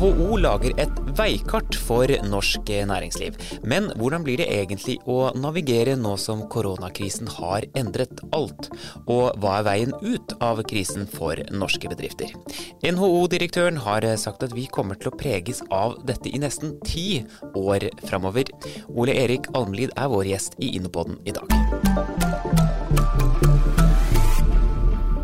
NHO 0.00 0.38
lager 0.40 0.72
et 0.80 1.00
veikart 1.18 1.76
for 1.76 2.08
norsk 2.24 2.70
næringsliv. 2.88 3.34
Men 3.68 3.90
hvordan 4.00 4.24
blir 4.24 4.40
det 4.40 4.46
egentlig 4.48 4.94
å 5.04 5.28
navigere 5.36 5.92
nå 6.00 6.14
som 6.16 6.46
koronakrisen 6.48 7.28
har 7.34 7.66
endret 7.76 8.22
alt? 8.32 8.70
Og 9.04 9.36
hva 9.42 9.58
er 9.58 9.66
veien 9.68 9.92
ut 10.00 10.32
av 10.40 10.62
krisen 10.70 11.04
for 11.04 11.36
norske 11.52 11.92
bedrifter? 11.92 12.32
NHO-direktøren 12.80 13.82
har 13.84 14.08
sagt 14.16 14.48
at 14.48 14.56
vi 14.56 14.64
kommer 14.72 14.96
til 14.96 15.12
å 15.12 15.20
preges 15.20 15.60
av 15.68 15.98
dette 16.08 16.32
i 16.32 16.40
nesten 16.40 16.78
ti 16.80 17.20
år 17.52 17.90
framover. 18.08 18.48
Ole 18.88 19.20
Erik 19.20 19.52
Almlid 19.52 19.92
er 20.00 20.08
vår 20.16 20.32
gjest 20.32 20.56
i 20.64 20.72
Innopoden 20.80 21.20
i 21.28 21.36
dag. 21.36 22.29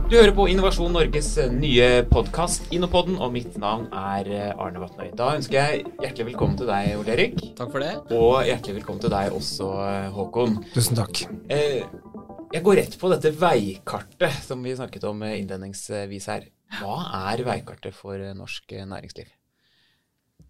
Du 0.07 0.13
hører 0.15 0.31
på 0.31 0.45
Innovasjon 0.47 0.93
Norges 0.95 1.33
eh, 1.43 1.49
nye 1.51 2.05
podkast 2.07 2.69
Innopodden, 2.71 3.17
og 3.19 3.33
mitt 3.35 3.57
navn 3.59 3.89
er 3.91 4.29
eh, 4.31 4.53
Arne 4.55 4.79
Vatnøy. 4.79 5.09
Da 5.19 5.33
ønsker 5.35 5.57
jeg 5.59 5.81
hjertelig 5.99 6.29
velkommen 6.29 6.55
til 6.61 6.69
deg, 6.71 6.93
Ole 7.01 7.11
Erik. 7.17 7.41
Takk 7.59 7.73
for 7.73 7.83
det. 7.83 7.89
Og 8.15 8.37
hjertelig 8.47 8.77
velkommen 8.77 9.03
til 9.03 9.11
deg 9.11 9.35
også, 9.35 9.73
eh, 9.83 10.07
Håkon. 10.15 10.55
Tusen 10.77 11.01
takk. 11.01 11.25
Jeg 11.51 12.63
går 12.69 12.79
rett 12.79 12.95
på 13.01 13.11
dette 13.11 13.35
veikartet 13.35 14.39
som 14.47 14.63
vi 14.63 14.77
snakket 14.79 15.09
om 15.11 15.27
innledningsvis 15.27 16.31
her. 16.31 16.47
Hva 16.79 17.01
er 17.33 17.43
veikartet 17.51 17.99
for 17.99 18.23
norsk 18.39 18.79
næringsliv? 18.87 19.35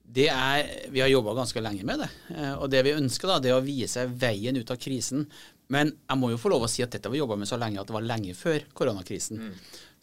Det 0.07 0.29
er, 0.31 0.69
Vi 0.93 1.01
har 1.01 1.09
jobba 1.09 1.33
ganske 1.41 1.65
lenge 1.65 1.83
med 1.89 2.05
det. 2.05 2.13
Og 2.61 2.69
det 2.71 2.85
vi 2.85 2.93
ønsker, 2.95 3.33
da, 3.33 3.41
det 3.41 3.51
er 3.51 3.57
å 3.57 3.65
vise 3.65 4.05
veien 4.05 4.61
ut 4.61 4.71
av 4.71 4.79
krisen 4.79 5.25
men 5.73 5.91
jeg 5.95 6.21
må 6.21 6.31
jo 6.31 6.39
få 6.41 6.53
lov 6.53 6.67
å 6.67 6.71
si 6.71 6.85
at 6.85 6.93
dette 6.95 7.09
har 7.09 7.15
vi 7.15 7.21
jobba 7.21 7.39
med 7.41 7.49
så 7.51 7.59
lenge 7.59 7.81
at 7.81 7.89
det 7.89 7.97
var 7.97 8.07
lenge 8.07 8.37
før 8.39 8.67
koronakrisen. 8.77 9.41
Mm. 9.43 9.55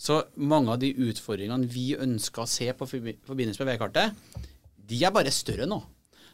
Så 0.04 0.20
mange 0.36 0.74
av 0.74 0.82
de 0.82 0.92
utfordringene 1.08 1.70
vi 1.72 1.94
ønsker 1.96 2.44
å 2.44 2.50
se 2.50 2.68
på 2.76 2.88
forbindelse 2.90 3.64
med 3.64 3.72
veikartet, 3.72 4.40
de 4.84 5.00
er 5.00 5.14
bare 5.16 5.32
større 5.32 5.68
nå. 5.70 5.80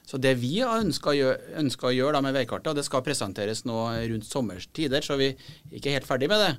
Så 0.09 0.17
det 0.17 0.33
vi 0.41 0.55
har 0.63 0.81
ønska 0.81 1.11
å 1.11 1.17
gjøre, 1.17 1.65
å 1.85 1.93
gjøre 1.93 2.21
med 2.25 2.33
veikartet, 2.33 2.71
og 2.71 2.79
det 2.79 2.85
skal 2.87 3.05
presenteres 3.05 3.61
nå 3.69 3.77
rundt 4.09 4.25
sommerstider, 4.25 5.05
så 5.05 5.19
vi 5.19 5.29
er 5.35 5.75
ikke 5.77 5.93
helt 5.93 6.09
ferdig 6.09 6.31
med 6.31 6.41
det, 6.41 6.53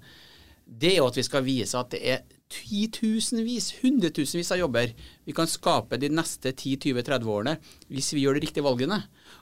det 0.70 0.92
er 0.94 1.00
jo 1.00 1.08
at 1.10 1.18
vi 1.18 1.26
skal 1.26 1.42
vise 1.46 1.78
at 1.78 1.90
det 1.92 2.00
er 2.06 2.20
titusenvis, 2.50 3.68
hundretusenvis 3.80 4.50
av 4.54 4.58
jobber 4.58 4.90
vi 5.26 5.34
kan 5.34 5.48
skape 5.50 5.98
de 6.02 6.10
neste 6.10 6.50
10-20-30 6.50 7.30
årene 7.30 7.54
hvis 7.90 8.10
vi 8.14 8.24
gjør 8.24 8.38
de 8.38 8.44
riktige 8.44 8.66
valgene. 8.66 8.98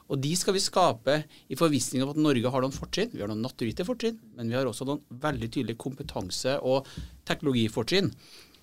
Og 0.09 0.21
de 0.25 0.34
skal 0.37 0.56
vi 0.56 0.62
skape 0.65 1.19
i 1.49 1.56
forvissning 1.59 2.05
om 2.05 2.12
at 2.12 2.21
Norge 2.21 2.53
har 2.53 2.65
noen 2.65 2.75
fortrinn. 2.75 3.12
Vi 3.12 3.23
har 3.25 3.31
noen 3.31 3.45
naturgitte 3.45 3.87
fortrinn, 3.89 4.19
men 4.37 4.53
vi 4.53 4.56
har 4.56 4.69
også 4.69 4.89
noen 4.89 5.05
veldig 5.25 5.51
tydelige 5.53 5.81
kompetanse- 5.81 6.59
og 6.65 6.89
teknologifortrinn. 7.29 8.12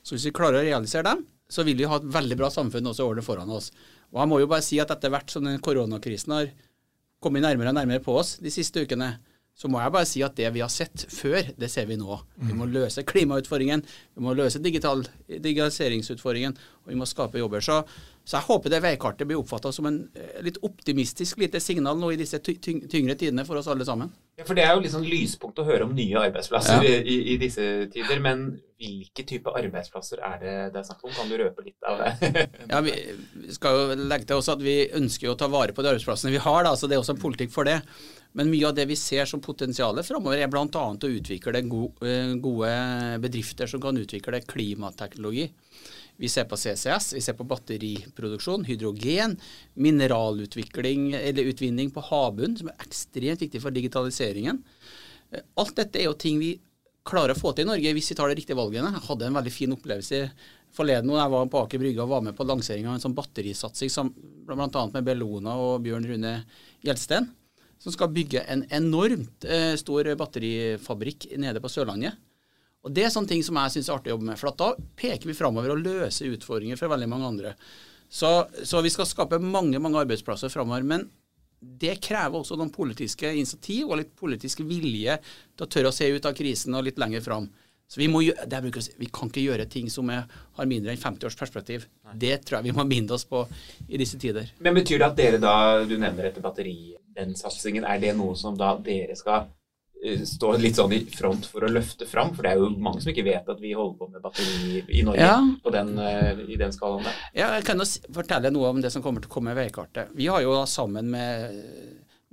Så 0.06 0.16
hvis 0.16 0.28
vi 0.30 0.36
klarer 0.38 0.62
å 0.62 0.66
realisere 0.66 1.10
dem, 1.10 1.26
så 1.50 1.66
vil 1.66 1.78
vi 1.78 1.90
ha 1.90 1.98
et 2.00 2.10
veldig 2.10 2.38
bra 2.40 2.50
samfunn 2.54 2.90
også 2.90 3.06
årene 3.06 3.26
foran 3.26 3.54
oss. 3.54 3.72
Og 4.14 4.22
jeg 4.22 4.30
må 4.32 4.42
jo 4.42 4.50
bare 4.50 4.66
si 4.66 4.82
at 4.82 4.94
etter 4.94 5.14
hvert 5.14 5.34
som 5.34 5.46
den 5.46 5.62
koronakrisen 5.62 6.34
har 6.34 6.50
kommet 7.22 7.46
nærmere 7.46 7.74
og 7.74 7.78
nærmere 7.78 8.04
på 8.06 8.14
oss 8.18 8.36
de 8.42 8.54
siste 8.54 8.86
ukene, 8.86 9.16
så 9.56 9.70
må 9.72 9.80
jeg 9.80 9.94
bare 9.96 10.08
si 10.10 10.24
at 10.26 10.36
det 10.36 10.50
vi 10.52 10.64
har 10.64 10.72
sett 10.72 11.06
før, 11.10 11.54
det 11.56 11.70
ser 11.72 11.88
vi 11.88 11.96
nå. 11.96 12.18
Vi 12.44 12.58
må 12.58 12.68
løse 12.68 13.06
klimautfordringen, 13.08 13.86
vi 14.16 14.26
må 14.26 14.34
løse 14.36 14.60
digital, 14.60 15.06
digitaliseringsutfordringen, 15.32 16.58
og 16.84 16.92
vi 16.92 17.00
må 17.00 17.08
skape 17.08 17.40
jobber. 17.40 17.64
Så 17.64 17.80
så 18.26 18.40
jeg 18.40 18.48
håper 18.48 18.74
det 18.74 18.82
veikartet 18.82 19.30
blir 19.30 19.38
oppfatta 19.38 19.70
som 19.74 19.86
en 19.86 20.00
eh, 20.18 20.40
litt 20.46 20.58
optimistisk 20.66 21.38
lite 21.44 21.62
signal 21.62 22.00
nå 22.02 22.10
i 22.12 22.18
disse 22.18 22.40
tyngre 22.42 23.14
tidene 23.14 23.46
for 23.46 23.60
oss 23.60 23.70
alle 23.70 23.86
sammen. 23.86 24.10
Ja, 24.36 24.44
for 24.44 24.58
Det 24.58 24.66
er 24.66 24.74
jo 24.76 24.82
litt 24.84 24.92
sånn 24.92 25.06
lyspunkt 25.08 25.60
å 25.62 25.64
høre 25.64 25.86
om 25.88 25.94
nye 25.96 26.20
arbeidsplasser 26.20 26.84
ja. 26.84 26.96
i, 27.00 27.16
i, 27.32 27.36
disse 27.40 27.64
tider. 27.94 28.20
Men 28.24 28.44
hvilke 28.82 29.24
type 29.24 29.54
arbeidsplasser 29.56 30.20
er 30.20 30.42
det 30.42 30.56
det 30.74 30.82
er 30.82 30.88
snakk 30.90 31.06
om? 31.08 31.14
Kan 31.16 31.32
du 31.32 31.38
røpe 31.40 31.64
litt 31.64 31.88
av 31.88 32.02
det? 32.04 32.44
ja, 32.74 32.82
Vi 32.84 33.56
skal 33.56 33.80
jo 33.80 33.96
legge 34.02 34.28
til 34.28 34.42
også 34.42 34.58
at 34.58 34.66
vi 34.66 34.76
ønsker 35.00 35.32
å 35.32 35.38
ta 35.40 35.48
vare 35.52 35.72
på 35.72 35.86
de 35.86 35.94
arbeidsplassene 35.94 36.36
vi 36.36 36.44
har, 36.44 36.68
da, 36.68 36.76
så 36.76 36.92
det 36.92 36.98
er 36.98 37.04
også 37.06 37.16
en 37.16 37.24
politikk 37.24 37.56
for 37.56 37.70
det. 37.70 37.80
Men 38.36 38.52
mye 38.52 38.68
av 38.68 38.76
det 38.76 38.90
vi 38.90 39.00
ser 39.00 39.24
som 39.32 39.40
potensialet 39.40 40.04
framover, 40.04 40.44
er 40.44 40.52
bl.a. 40.52 40.68
å 40.68 41.14
utvikle 41.16 41.62
eh, 41.64 42.36
gode 42.44 42.74
bedrifter 43.24 43.72
som 43.72 43.80
kan 43.84 44.04
utvikle 44.04 44.44
klimateknologi. 44.44 45.48
Vi 46.18 46.30
ser 46.32 46.46
på 46.48 46.58
CCS, 46.58 47.14
vi 47.18 47.22
ser 47.24 47.36
på 47.36 47.48
batteriproduksjon, 47.48 48.64
hydrogen, 48.68 49.36
mineralutvikling 49.74 51.10
eller 51.18 51.52
utvinning 51.52 51.92
på 51.92 52.04
havbunnen, 52.08 52.56
som 52.60 52.72
er 52.72 52.86
ekstremt 52.86 53.44
viktig 53.44 53.60
for 53.64 53.76
digitaliseringen. 53.76 54.62
Eh, 55.32 55.44
alt 55.60 55.76
dette 55.76 56.00
er 56.00 56.08
jo 56.08 56.16
ting 56.20 56.40
vi 56.40 56.56
klarer 57.06 57.36
å 57.36 57.40
få 57.40 57.52
til 57.54 57.68
i 57.68 57.70
Norge 57.70 57.96
hvis 57.98 58.12
vi 58.12 58.18
tar 58.18 58.32
de 58.32 58.38
riktige 58.40 58.58
valgene. 58.58 58.94
Jeg 58.96 59.08
hadde 59.10 59.28
en 59.28 59.40
veldig 59.40 59.54
fin 59.54 59.76
opplevelse 59.76 60.22
forleden 60.76 61.12
da 61.12 61.22
jeg 61.22 61.34
var 61.36 61.50
på 61.52 61.64
Aker 61.64 61.82
Brygge 61.82 62.04
og 62.04 62.12
var 62.12 62.24
med 62.26 62.36
på 62.38 62.48
lanseringa 62.48 62.92
av 62.92 62.98
en 62.98 63.06
sånn 63.06 63.18
batterisatsing 63.18 63.92
som 63.92 64.12
bl.a. 64.16 64.86
med 64.94 65.06
Bellona 65.06 65.56
og 65.62 65.84
Bjørn 65.86 66.08
Rune 66.10 66.36
Gjelsten, 66.86 67.30
som 67.82 67.94
skal 67.94 68.12
bygge 68.16 68.44
en 68.52 68.66
enormt 68.74 69.46
eh, 69.48 69.74
stor 69.80 70.10
batterifabrikk 70.20 71.30
nede 71.42 71.62
på 71.64 71.72
Sørlandet. 71.72 72.18
Og 72.86 72.94
Det 72.94 73.04
er 73.04 73.12
sånne 73.14 73.32
ting 73.32 73.44
som 73.44 73.58
jeg 73.58 73.74
syns 73.74 73.90
er 73.90 73.98
artig 73.98 74.12
å 74.12 74.16
jobbe 74.16 74.30
med. 74.30 74.40
For 74.40 74.54
da 74.54 74.72
peker 75.00 75.26
vi 75.26 75.38
framover 75.38 75.74
og 75.74 75.82
løser 75.82 76.30
utfordringer 76.36 76.78
for 76.78 76.94
veldig 76.94 77.10
mange 77.10 77.30
andre. 77.34 77.54
Så, 78.06 78.30
så 78.64 78.82
vi 78.86 78.94
skal 78.94 79.10
skape 79.10 79.42
mange 79.42 79.82
mange 79.82 80.04
arbeidsplasser 80.04 80.54
framover. 80.54 80.86
Men 80.86 81.08
det 81.66 81.98
krever 82.06 82.38
også 82.38 82.58
noen 82.60 82.74
politiske 82.74 83.32
initiativ 83.34 83.90
og 83.90 84.00
litt 84.02 84.14
politisk 84.18 84.62
vilje 84.70 85.18
til 85.24 85.66
å 85.66 85.70
tørre 85.72 85.90
å 85.90 85.96
se 85.96 86.12
ut 86.14 86.30
av 86.30 86.36
krisen 86.38 86.78
og 86.78 86.86
litt 86.86 87.02
lenger 87.02 87.26
fram. 87.26 87.50
Så 87.88 88.00
vi, 88.02 88.08
må, 88.10 88.22
bruker, 88.22 88.86
vi 88.98 89.08
kan 89.14 89.30
ikke 89.30 89.44
gjøre 89.44 89.68
ting 89.70 89.90
som 89.94 90.10
er, 90.10 90.26
har 90.58 90.70
mindre 90.70 90.94
enn 90.94 91.02
50 91.02 91.30
års 91.30 91.38
perspektiv. 91.38 91.86
Det 92.18 92.40
tror 92.46 92.60
jeg 92.60 92.72
vi 92.72 92.78
må 92.78 92.86
minne 92.88 93.14
oss 93.14 93.28
på 93.30 93.44
i 93.88 94.00
disse 94.02 94.18
tider. 94.22 94.50
Men 94.58 94.78
Betyr 94.78 95.02
det 95.02 95.10
at 95.10 95.20
dere 95.20 95.42
da, 95.42 95.58
du 95.86 95.94
nevner 95.94 96.30
dette 96.30 96.42
batteri, 96.42 96.96
den 97.16 97.36
satsingen, 97.38 97.86
er 97.86 98.02
det 98.02 98.16
noe 98.18 98.34
som 98.38 98.58
da 98.58 98.74
dere 98.82 99.18
skal 99.18 99.50
Eh, 100.06 100.22
stå 100.28 100.52
litt 100.62 100.78
sånn 100.78 100.94
i 100.94 101.00
front 101.10 101.48
for 101.50 101.66
å 101.66 101.72
løfte 101.72 102.06
fram? 102.10 102.32
For 102.36 102.46
det 102.46 102.54
er 102.54 102.62
jo 102.62 102.70
mange 102.78 103.02
som 103.02 103.12
ikke 103.12 103.26
vet 103.26 103.48
at 103.50 103.62
vi 103.62 103.74
holder 103.74 103.98
på 103.98 104.10
med 104.14 104.22
batteri 104.22 104.84
i 104.86 105.04
Norge 105.08 105.26
ja. 105.26 105.38
den, 105.74 105.94
uh, 105.98 106.42
i 106.46 106.58
den 106.60 106.76
skalaen 106.76 107.08
der. 107.08 107.22
Ja, 107.34 107.48
jeg 107.58 107.66
kan 107.66 107.82
jo 107.82 107.88
fortelle 108.14 108.52
noe 108.54 108.70
om 108.74 108.84
det 108.84 108.92
som 108.94 109.04
kommer 109.06 109.24
til 109.24 109.32
å 109.32 109.36
komme 109.38 109.56
i 109.56 109.60
veikartet. 109.64 110.14
Vi 110.18 110.30
har 110.30 110.44
jo 110.46 110.54
da 110.54 110.66
sammen 110.70 111.10
med 111.16 111.58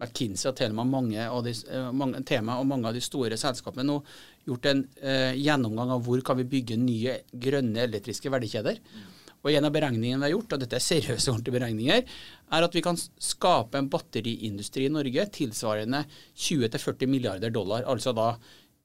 McKinsey 0.02 0.50
og 0.50 0.58
Telemann 0.58 0.90
mange, 0.90 1.24
de, 1.46 1.54
eh, 1.70 1.88
mange 1.96 2.20
tema 2.28 2.58
og 2.60 2.68
mange 2.68 2.90
av 2.90 2.96
de 2.96 3.02
store 3.04 3.38
selskapene 3.40 3.86
nå 3.86 4.00
gjort 4.48 4.68
en 4.68 4.84
uh, 5.04 5.32
gjennomgang 5.38 5.94
av 5.96 6.04
hvor 6.04 6.20
kan 6.26 6.40
vi 6.42 6.48
bygge 6.56 6.80
nye 6.80 7.20
grønne 7.32 7.86
elektriske 7.86 8.32
verdikjeder. 8.32 8.82
Mm. 8.82 9.10
Og 9.42 9.50
En 9.50 9.66
av 9.66 9.72
beregningene 9.74 10.20
vi 10.22 10.28
har 10.28 10.34
gjort, 10.36 10.54
og 10.54 10.62
dette 10.62 10.78
er 10.78 10.84
seriøse 10.84 11.32
ordentlige 11.32 11.56
beregninger, 11.56 12.04
er 12.54 12.66
at 12.66 12.76
vi 12.76 12.82
kan 12.84 12.98
skape 12.98 13.78
en 13.78 13.90
batteriindustri 13.90 14.86
i 14.86 14.92
Norge 14.92 15.26
tilsvarende 15.34 16.04
20-40 16.38 17.10
milliarder 17.10 17.50
dollar. 17.50 17.82
Altså 17.90 18.14
da 18.14 18.36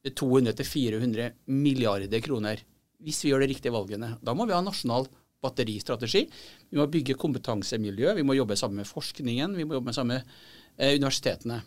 200-400 0.07 1.29
milliarder 1.53 2.25
kroner. 2.25 2.63
Hvis 3.03 3.22
vi 3.23 3.31
gjør 3.31 3.45
de 3.45 3.51
riktige 3.53 3.75
valgene. 3.75 4.16
Da 4.25 4.34
må 4.34 4.47
vi 4.50 4.56
ha 4.56 4.62
nasjonal 4.66 5.06
batteristrategi. 5.44 6.25
Vi 6.72 6.79
må 6.79 6.88
bygge 6.89 7.18
kompetansemiljø. 7.22 8.16
Vi 8.18 8.25
må 8.25 8.38
jobbe 8.38 8.57
sammen 8.57 8.81
med 8.81 8.89
forskningen. 8.89 9.53
Vi 9.57 9.66
må 9.68 9.78
jobbe 9.78 9.94
sammen 9.94 10.18
med 10.18 10.38
eh, 10.81 10.95
universitetene. 10.97 11.62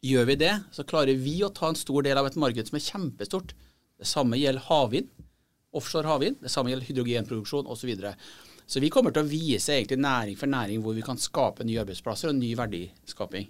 Gjør 0.00 0.30
vi 0.30 0.38
det, 0.40 0.54
så 0.72 0.86
klarer 0.88 1.18
vi 1.20 1.42
å 1.44 1.52
ta 1.52 1.68
en 1.68 1.76
stor 1.76 2.06
del 2.06 2.16
av 2.16 2.30
et 2.30 2.38
marked 2.40 2.70
som 2.70 2.78
er 2.78 2.86
kjempestort. 2.86 3.52
Det 4.00 4.08
samme 4.08 4.38
gjelder 4.40 4.64
havvind 4.70 5.10
offshore 5.76 6.10
havvind. 6.10 6.40
Det 6.42 6.52
samme 6.52 6.72
gjelder 6.72 6.88
hydrogenproduksjon 6.90 7.70
osv. 7.70 7.92
Så, 8.00 8.12
så 8.66 8.82
vi 8.82 8.90
kommer 8.92 9.14
til 9.14 9.24
å 9.24 9.30
vise 9.30 9.74
egentlig 9.76 10.00
næring 10.02 10.38
for 10.40 10.50
næring 10.50 10.82
hvor 10.84 10.96
vi 10.96 11.04
kan 11.06 11.20
skape 11.20 11.66
nye 11.66 11.82
arbeidsplasser 11.82 12.32
og 12.32 12.38
ny 12.38 12.52
verdiskaping. 12.58 13.48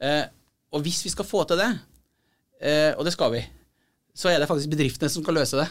Eh, 0.00 0.24
og 0.70 0.84
hvis 0.86 1.02
vi 1.06 1.12
skal 1.12 1.28
få 1.28 1.44
til 1.48 1.60
det, 1.60 1.70
eh, 2.62 2.92
og 2.96 3.04
det 3.06 3.14
skal 3.16 3.34
vi, 3.34 3.44
så 4.14 4.30
er 4.30 4.40
det 4.40 4.48
faktisk 4.50 4.72
bedriftene 4.72 5.10
som 5.12 5.24
skal 5.24 5.40
løse 5.40 5.60
det. 5.60 5.68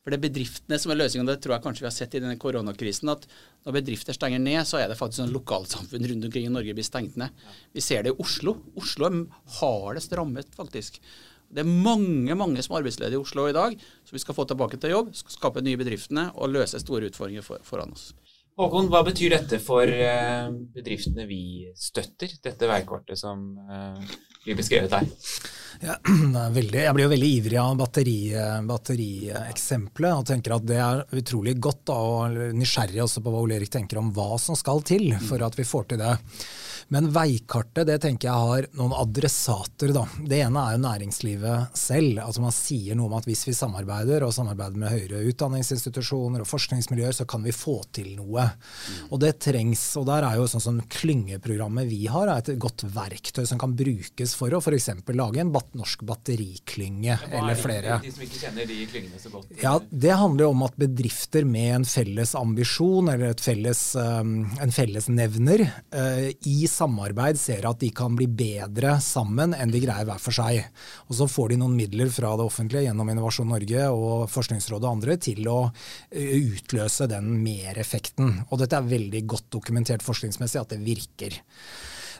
For 0.00 0.12
det 0.12 0.16
er 0.16 0.28
bedriftene 0.30 0.78
som 0.80 0.92
er 0.92 0.96
løsningen. 0.96 1.28
Det 1.28 1.42
tror 1.44 1.58
jeg 1.58 1.64
kanskje 1.66 1.84
vi 1.84 1.88
har 1.90 1.94
sett 1.94 2.14
i 2.16 2.22
denne 2.22 2.38
koronakrisen. 2.40 3.10
At 3.12 3.26
når 3.66 3.76
bedrifter 3.76 4.16
stenger 4.16 4.40
ned, 4.40 4.62
så 4.68 4.78
er 4.80 4.88
det 4.88 4.96
faktisk 4.96 5.20
sånn 5.20 5.34
lokalsamfunn 5.34 6.06
rundt 6.08 6.28
omkring 6.30 6.46
i 6.48 6.52
Norge 6.52 6.76
blir 6.76 6.86
stengt 6.86 7.18
ned. 7.20 7.34
Vi 7.76 7.84
ser 7.84 8.06
det 8.06 8.14
i 8.14 8.22
Oslo. 8.24 8.56
Oslo 8.80 9.10
er 9.10 9.18
hardest 9.58 10.16
rammet, 10.16 10.48
faktisk. 10.56 10.96
Det 11.50 11.64
er 11.64 11.70
mange 11.70 12.36
mange 12.38 12.62
som 12.62 12.76
er 12.76 12.84
arbeidsledige 12.84 13.18
i 13.18 13.22
Oslo 13.24 13.48
i 13.50 13.54
dag, 13.56 13.74
som 14.06 14.16
vi 14.16 14.22
skal 14.22 14.36
få 14.36 14.46
tilbake 14.46 14.78
til 14.78 14.94
jobb, 14.94 15.14
skape 15.18 15.62
nye 15.66 15.80
bedriftene 15.80 16.28
og 16.36 16.52
løse 16.54 16.78
store 16.82 17.10
utfordringer 17.10 17.46
for, 17.46 17.62
foran 17.66 17.94
oss. 17.96 18.12
Håkon, 18.60 18.90
hva 18.92 19.00
betyr 19.06 19.32
dette 19.32 19.60
for 19.62 19.88
eh, 19.88 20.50
bedriftene 20.74 21.24
vi 21.28 21.70
støtter, 21.78 22.34
dette 22.44 22.68
veikortet 22.68 23.18
som 23.18 23.54
eh, 23.64 24.16
blir 24.44 24.58
beskrevet 24.58 24.92
her? 24.94 25.06
Ja, 25.80 25.96
veldig, 26.58 26.82
jeg 26.84 26.96
blir 26.96 27.06
jo 27.06 27.12
veldig 27.14 27.30
ivrig 27.38 27.60
av 27.62 27.78
batterieksempelet 27.80 28.68
batteri 28.68 30.10
og 30.12 30.26
tenker 30.28 30.56
at 30.56 30.66
det 30.68 30.80
er 30.84 31.04
utrolig 31.22 31.56
godt 31.62 31.86
da, 31.88 31.96
og 31.96 32.56
nysgjerrig 32.58 33.00
også 33.06 33.24
på 33.24 33.32
hva 33.32 33.44
Ole 33.46 33.56
Erik 33.56 33.72
tenker 33.72 34.02
om 34.02 34.10
hva 34.16 34.34
som 34.42 34.58
skal 34.58 34.84
til 34.84 35.08
for 35.24 35.40
at 35.46 35.56
vi 35.56 35.66
får 35.68 35.92
til 35.92 36.02
det. 36.02 36.18
Men 36.90 37.06
veikartet 37.14 37.86
det 37.86 38.00
tenker 38.02 38.26
jeg 38.26 38.46
har 38.50 38.66
noen 38.74 38.94
adressater. 38.98 39.92
da. 39.94 40.02
Det 40.26 40.40
ene 40.42 40.62
er 40.66 40.74
jo 40.74 40.82
næringslivet 40.82 41.76
selv. 41.78 42.18
altså 42.24 42.42
Man 42.42 42.54
sier 42.54 42.98
noe 42.98 43.06
om 43.06 43.14
at 43.20 43.28
hvis 43.30 43.44
vi 43.46 43.54
samarbeider, 43.54 44.24
og 44.26 44.34
samarbeider 44.34 44.80
med 44.80 44.90
høyere 44.90 45.22
utdanningsinstitusjoner 45.30 46.42
og 46.42 46.50
forskningsmiljøer, 46.50 47.14
så 47.14 47.26
kan 47.30 47.46
vi 47.46 47.54
få 47.54 47.76
til 47.94 48.16
noe. 48.16 48.48
Og 49.06 49.20
det 49.22 49.36
trengs. 49.46 49.84
Og 50.00 50.08
der 50.08 50.26
er 50.26 50.40
jo 50.40 50.48
sånn 50.50 50.64
som 50.64 50.80
klyngeprogrammet 50.90 51.86
vi 51.90 52.00
har, 52.10 52.26
er 52.26 52.42
et 52.42 52.58
godt 52.58 52.82
verktøy 52.90 53.44
som 53.46 53.60
kan 53.62 53.76
brukes 53.78 54.34
for 54.34 54.50
å 54.50 54.58
f.eks. 54.58 54.90
lage 55.14 55.44
en 55.44 55.54
norsk 55.54 56.02
batteriklynge 56.08 57.20
eller 57.30 57.58
flere. 57.58 58.00
De 58.02 58.10
som 58.16 58.26
ikke 58.26 58.42
kjenner 58.42 58.66
de 58.66 58.80
klyngene 58.90 59.22
så 59.22 59.30
godt? 59.30 59.54
Ja, 59.62 59.76
Det 59.78 60.18
handler 60.18 60.48
jo 60.48 60.50
om 60.56 60.66
at 60.66 60.74
bedrifter 60.80 61.46
med 61.46 61.70
en 61.78 61.86
felles 61.86 62.34
ambisjon 62.34 63.14
eller 63.14 63.38
felles, 63.38 63.86
um, 63.94 64.34
en 64.58 64.74
fellesnevner 64.74 65.66
uh, 65.94 66.26
i 66.26 66.58
samarbeid 66.80 67.38
ser 67.40 67.66
at 67.68 67.80
de 67.82 67.90
kan 67.94 68.16
bli 68.16 68.26
bedre 68.26 68.96
sammen 69.04 69.54
enn 69.56 69.72
de 69.72 69.82
greier 69.82 70.08
hver 70.08 70.20
for 70.22 70.36
seg. 70.36 70.64
Og 71.08 71.18
så 71.20 71.28
får 71.30 71.52
de 71.52 71.60
noen 71.60 71.76
midler 71.76 72.10
fra 72.12 72.32
det 72.38 72.46
offentlige 72.46 72.86
gjennom 72.88 73.12
Innovasjon 73.12 73.50
Norge 73.52 73.86
og 73.92 74.26
Forskningsrådet 74.32 74.86
og 74.86 74.96
andre 74.96 75.18
til 75.20 75.46
å 75.50 75.60
uh, 75.68 76.34
utløse 76.40 77.08
den 77.10 77.32
mereffekten. 77.44 78.42
Og 78.48 78.62
dette 78.62 78.78
er 78.78 78.92
veldig 78.96 79.24
godt 79.30 79.50
dokumentert 79.60 80.04
forskningsmessig 80.06 80.62
at 80.62 80.74
det 80.74 80.82
virker. 80.84 81.40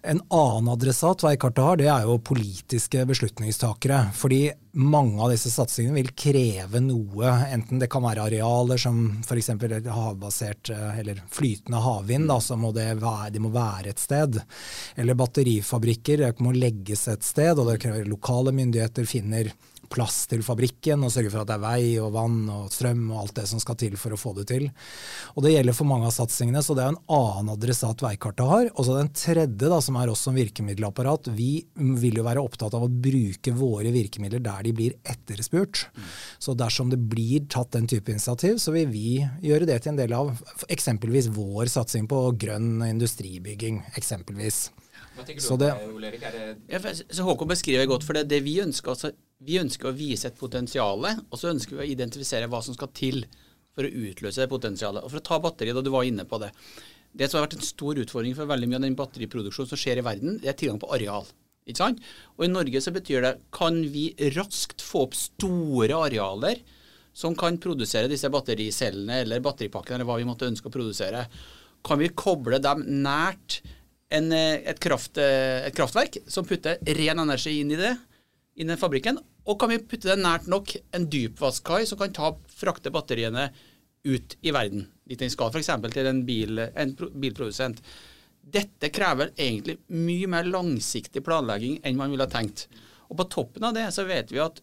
En 0.02 0.20
annen 0.28 0.68
adressat 0.72 1.22
veikartet 1.24 1.64
har, 1.64 1.76
det 1.76 1.88
er 1.92 2.06
jo 2.08 2.16
politiske 2.24 3.02
beslutningstakere. 3.08 4.06
Fordi 4.16 4.40
mange 4.80 5.20
av 5.20 5.32
disse 5.32 5.50
satsingene 5.52 5.98
vil 5.98 6.12
kreve 6.16 6.80
noe, 6.80 7.32
enten 7.52 7.82
det 7.82 7.90
kan 7.92 8.04
være 8.06 8.24
arealer 8.30 8.80
som 8.80 9.00
f.eks. 9.20 9.50
havbasert 9.92 10.72
eh, 10.72 11.00
eller 11.02 11.20
flytende 11.32 11.82
havvind, 11.84 12.30
da, 12.30 12.38
så 12.40 12.56
må 12.56 12.72
det 12.76 12.88
være, 13.02 13.32
de 13.34 13.44
må 13.44 13.52
være 13.52 13.92
et 13.92 14.00
sted. 14.00 14.40
Eller 14.96 15.18
batterifabrikker, 15.20 16.24
det 16.24 16.46
må 16.46 16.54
legges 16.56 17.08
et 17.12 17.26
sted, 17.26 17.58
og 17.58 17.68
det 17.68 17.80
krever 17.84 18.08
lokale 18.08 18.56
myndigheter 18.56 19.08
finner 19.10 19.52
plass 19.90 20.22
til 20.30 20.44
fabrikken 20.46 21.02
og 21.04 21.12
sørge 21.12 21.32
for 21.32 21.42
at 21.42 21.50
det 21.50 21.56
er 21.56 21.62
vei 21.64 21.82
og 22.02 22.12
vann 22.14 22.44
og 22.52 22.70
strøm 22.72 23.08
og 23.10 23.24
alt 23.24 23.36
det 23.40 23.46
som 23.50 23.62
skal 23.62 23.78
til 23.80 23.96
for 24.00 24.14
å 24.14 24.20
få 24.20 24.34
det 24.38 24.46
til. 24.52 24.68
Og 25.34 25.44
Det 25.44 25.54
gjelder 25.54 25.76
for 25.76 25.88
mange 25.90 26.06
av 26.08 26.14
satsingene, 26.14 26.62
så 26.62 26.76
det 26.78 26.84
er 26.84 26.94
en 26.94 27.02
annen 27.16 27.52
adressat 27.56 28.04
veikartet 28.04 28.46
har. 28.46 28.70
Og 28.76 28.86
så 28.86 28.98
den 28.98 29.12
tredje, 29.16 29.70
da, 29.70 29.80
som 29.82 29.98
er 29.98 30.12
oss 30.12 30.22
som 30.26 30.36
virkemiddelapparat. 30.38 31.32
Vi 31.34 31.50
vil 31.74 32.20
jo 32.20 32.26
være 32.26 32.44
opptatt 32.44 32.76
av 32.78 32.86
å 32.86 32.90
bruke 32.90 33.54
våre 33.56 33.92
virkemidler 33.94 34.42
der 34.44 34.66
de 34.66 34.74
blir 34.76 34.96
etterspurt. 35.02 35.86
Så 36.38 36.54
dersom 36.58 36.92
det 36.92 37.00
blir 37.10 37.46
tatt 37.50 37.72
den 37.74 37.88
type 37.90 38.12
initiativ, 38.12 38.60
så 38.62 38.74
vil 38.76 38.90
vi 38.92 39.18
gjøre 39.42 39.68
det 39.68 39.80
til 39.82 39.94
en 39.94 40.00
del 40.00 40.14
av 40.16 40.34
eksempelvis 40.70 41.30
vår 41.34 41.72
satsing 41.72 42.06
på 42.10 42.22
grønn 42.40 42.84
industribygging. 42.86 43.82
eksempelvis. 43.98 44.68
Hva 45.16 45.26
tenker 45.26 45.42
du 45.42 45.48
om 45.54 45.60
det, 45.60 45.70
Olerik? 45.90 46.24
Ja, 46.70 46.80
så 46.80 47.26
Håkon 47.26 47.50
beskriver 47.50 47.88
godt, 47.90 48.06
for 48.06 48.16
det, 48.16 48.28
det 48.30 48.40
vi 48.46 48.60
ønsker 48.62 48.92
altså, 48.94 49.10
vi 49.40 49.58
ønsker 49.60 49.90
å 49.90 49.96
vise 49.96 50.28
et 50.28 50.38
potensial, 50.38 51.06
og 51.06 51.36
så 51.40 51.50
ønsker 51.50 51.78
vi 51.78 51.84
å 51.84 51.90
identifisere 51.94 52.48
hva 52.50 52.60
som 52.64 52.76
skal 52.76 52.92
til 52.96 53.24
for 53.76 53.86
å 53.86 53.92
utløse 54.10 54.42
det 54.42 54.50
potensialet. 54.50 55.04
Og 55.04 55.12
For 55.12 55.20
å 55.20 55.26
ta 55.26 55.38
batteriet, 55.42 55.76
da 55.78 55.84
du 55.84 55.92
var 55.94 56.06
inne 56.06 56.26
på 56.28 56.40
det. 56.42 56.50
Det 57.16 57.26
som 57.26 57.38
har 57.38 57.48
vært 57.48 57.58
en 57.58 57.66
stor 57.66 57.98
utfordring 58.02 58.36
for 58.38 58.50
veldig 58.50 58.68
mye 58.70 58.80
av 58.80 58.84
den 58.86 58.98
batteriproduksjonen 58.98 59.70
som 59.72 59.80
skjer 59.80 60.02
i 60.02 60.06
verden, 60.06 60.36
det 60.42 60.52
er 60.52 60.58
tilgang 60.58 60.80
på 60.82 60.90
areal. 60.94 61.26
Ikke 61.66 61.82
sant? 61.82 62.02
Og 62.36 62.46
I 62.46 62.50
Norge 62.50 62.82
så 62.82 62.92
betyr 62.94 63.24
det 63.24 63.32
kan 63.54 63.80
vi 63.92 64.10
raskt 64.36 64.84
få 64.84 65.06
opp 65.08 65.16
store 65.18 65.98
arealer 66.06 66.62
som 67.16 67.34
kan 67.38 67.58
produsere 67.62 68.10
disse 68.10 68.30
battericellene 68.32 69.22
eller 69.24 69.42
batteripakkene 69.44 69.98
eller 69.98 70.08
hva 70.08 70.20
vi 70.20 70.28
måtte 70.28 70.48
ønske 70.48 70.70
å 70.70 70.74
produsere. 70.74 71.24
Kan 71.86 72.00
vi 72.00 72.12
koble 72.14 72.60
dem 72.62 72.84
nært 73.02 73.60
en, 74.10 74.32
eh, 74.32 74.60
et, 74.66 74.80
kraft, 74.82 75.18
eh, 75.18 75.66
et 75.66 75.76
kraftverk 75.76 76.18
som 76.26 76.46
putter 76.46 76.78
ren 76.98 77.18
energi 77.22 77.60
inn 77.60 77.70
i 77.70 77.78
det, 77.78 77.94
inn 78.60 78.70
i 78.70 78.76
fabrikken, 78.76 79.18
og 79.46 79.60
kan 79.60 79.70
vi 79.70 79.78
putte 79.78 80.08
det 80.10 80.18
nært 80.20 80.46
nok 80.50 80.74
en 80.96 81.10
dypvaskkai 81.10 81.86
som 81.88 81.98
kan 82.00 82.12
ta, 82.14 82.32
frakte 82.50 82.90
batteriene 82.92 83.50
ut 84.04 84.36
i 84.40 84.50
verden, 84.54 84.86
dit 85.06 85.18
den 85.20 85.30
skal, 85.32 85.50
f.eks. 85.52 85.70
til 85.92 86.06
en, 86.10 86.26
bil, 86.26 86.58
en 86.58 86.96
bilprodusent. 86.96 87.82
Dette 88.40 88.88
krever 88.90 89.30
egentlig 89.36 89.78
mye 89.92 90.26
mer 90.30 90.44
langsiktig 90.48 91.24
planlegging 91.24 91.80
enn 91.84 91.96
man 91.98 92.10
ville 92.12 92.26
ha 92.26 92.30
tenkt. 92.32 92.68
Og 93.10 93.16
På 93.18 93.24
toppen 93.30 93.64
av 93.66 93.74
det 93.76 93.94
så 93.94 94.02
vet 94.08 94.32
vi 94.32 94.38
at 94.42 94.62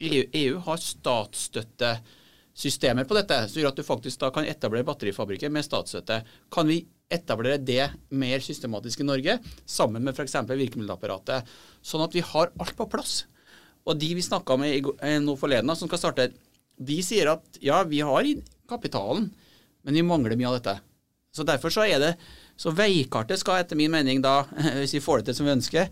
EU, 0.00 0.24
EU 0.32 0.58
har 0.64 0.78
statsstøttesystemer 0.80 3.04
på 3.04 3.14
dette, 3.18 3.48
som 3.48 3.60
gjør 3.60 3.72
at 3.74 3.78
du 3.78 3.82
faktisk 3.84 4.20
da 4.22 4.30
kan 4.34 4.48
etablere 4.48 4.88
batterifabrikker 4.88 5.50
med 5.52 5.64
statsstøtte. 5.66 6.16
Kan 6.52 6.66
vi 6.70 6.78
etablere 7.10 7.58
det 7.58 7.88
mer 8.14 8.42
systematisk 8.44 9.02
i 9.02 9.08
Norge, 9.08 9.38
sammen 9.66 10.04
med 10.06 10.14
f.eks. 10.14 10.36
virkemiddelapparatet, 10.46 11.48
sånn 11.82 12.04
at 12.06 12.14
vi 12.14 12.22
har 12.24 12.52
alt 12.60 12.76
på 12.78 12.88
plass? 12.90 13.24
Og 13.88 13.98
de 13.98 14.12
vi 14.14 14.24
snakka 14.24 14.56
med 14.60 14.92
eh, 15.00 15.18
nå 15.22 15.34
forleden, 15.40 15.72
som 15.76 15.90
skal 15.90 16.02
starte, 16.02 16.30
de 16.80 17.00
sier 17.04 17.32
at 17.32 17.60
ja, 17.64 17.82
vi 17.88 18.02
har 18.04 18.28
kapitalen, 18.70 19.30
men 19.84 19.96
vi 19.96 20.06
mangler 20.06 20.38
mye 20.38 20.50
av 20.52 20.58
dette. 20.60 20.76
Så 21.34 21.46
derfor 21.46 21.70
så 21.70 21.84
er 21.86 22.00
det 22.02 22.14
Så 22.60 22.72
veikartet 22.76 23.40
skal 23.40 23.62
etter 23.62 23.78
min 23.78 23.92
mening 23.92 24.18
da, 24.20 24.42
hvis 24.80 24.92
vi 24.98 25.00
får 25.00 25.20
det 25.20 25.30
til 25.30 25.38
som 25.38 25.46
vi 25.48 25.54
ønsker, 25.54 25.86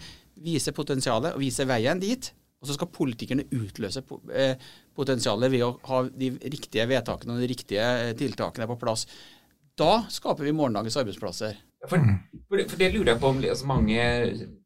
vise 0.45 0.75
potensialet 0.77 1.33
og 1.33 1.41
vise 1.41 1.65
veien 1.65 2.01
dit. 2.03 2.29
Og 2.61 2.69
så 2.69 2.75
skal 2.75 2.91
politikerne 2.93 3.47
utløse 3.55 4.03
eh, 4.35 4.59
potensialet 4.99 5.53
ved 5.53 5.65
å 5.65 5.71
ha 5.89 6.03
de 6.11 6.33
riktige 6.43 6.85
vedtakene 6.91 7.37
og 7.37 7.41
de 7.41 7.49
riktige 7.49 7.87
eh, 7.87 8.13
tiltakene 8.19 8.67
på 8.69 8.77
plass. 8.83 9.07
Da 9.79 10.05
skaper 10.11 10.45
vi 10.45 10.53
morgendagens 10.53 10.97
arbeidsplasser. 10.99 11.59
For, 11.87 12.03
for, 12.49 12.63
for, 12.67 12.79
det 12.81 12.89
lurer 12.91 13.13
jeg 13.13 13.21
på 13.23 13.29
om 13.31 13.43
altså 13.47 13.67
mange 13.71 14.07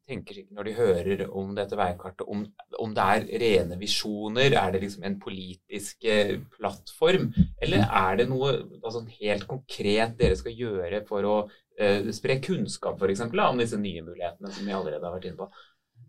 tenker 0.09 0.39
når 0.51 0.67
de 0.67 0.75
hører 0.77 1.25
om 1.29 1.51
dette 1.57 1.77
veikartet, 1.79 2.25
om, 2.27 2.45
om, 2.81 2.95
det 2.97 3.09
er 3.17 3.27
rene 3.43 3.77
visjoner? 3.81 4.57
Er 4.59 4.73
det 4.73 4.83
liksom 4.87 5.05
en 5.07 5.19
politisk 5.21 6.07
eh, 6.09 6.39
plattform? 6.57 7.29
Eller 7.63 7.85
er 7.85 8.23
det 8.23 8.29
noe 8.31 8.55
altså, 8.81 9.05
helt 9.21 9.47
konkret 9.51 10.17
dere 10.21 10.39
skal 10.41 10.57
gjøre 10.57 11.03
for 11.09 11.29
å 11.29 11.37
eh, 11.79 12.09
spre 12.17 12.41
kunnskap 12.45 12.97
f.eks. 13.01 13.27
om 13.29 13.61
disse 13.61 13.81
nye 13.81 14.05
mulighetene 14.07 14.55
som 14.57 14.65
vi 14.65 14.77
allerede 14.77 15.05
har 15.05 15.17
vært 15.19 15.29
inne 15.31 15.41
på? 15.45 15.51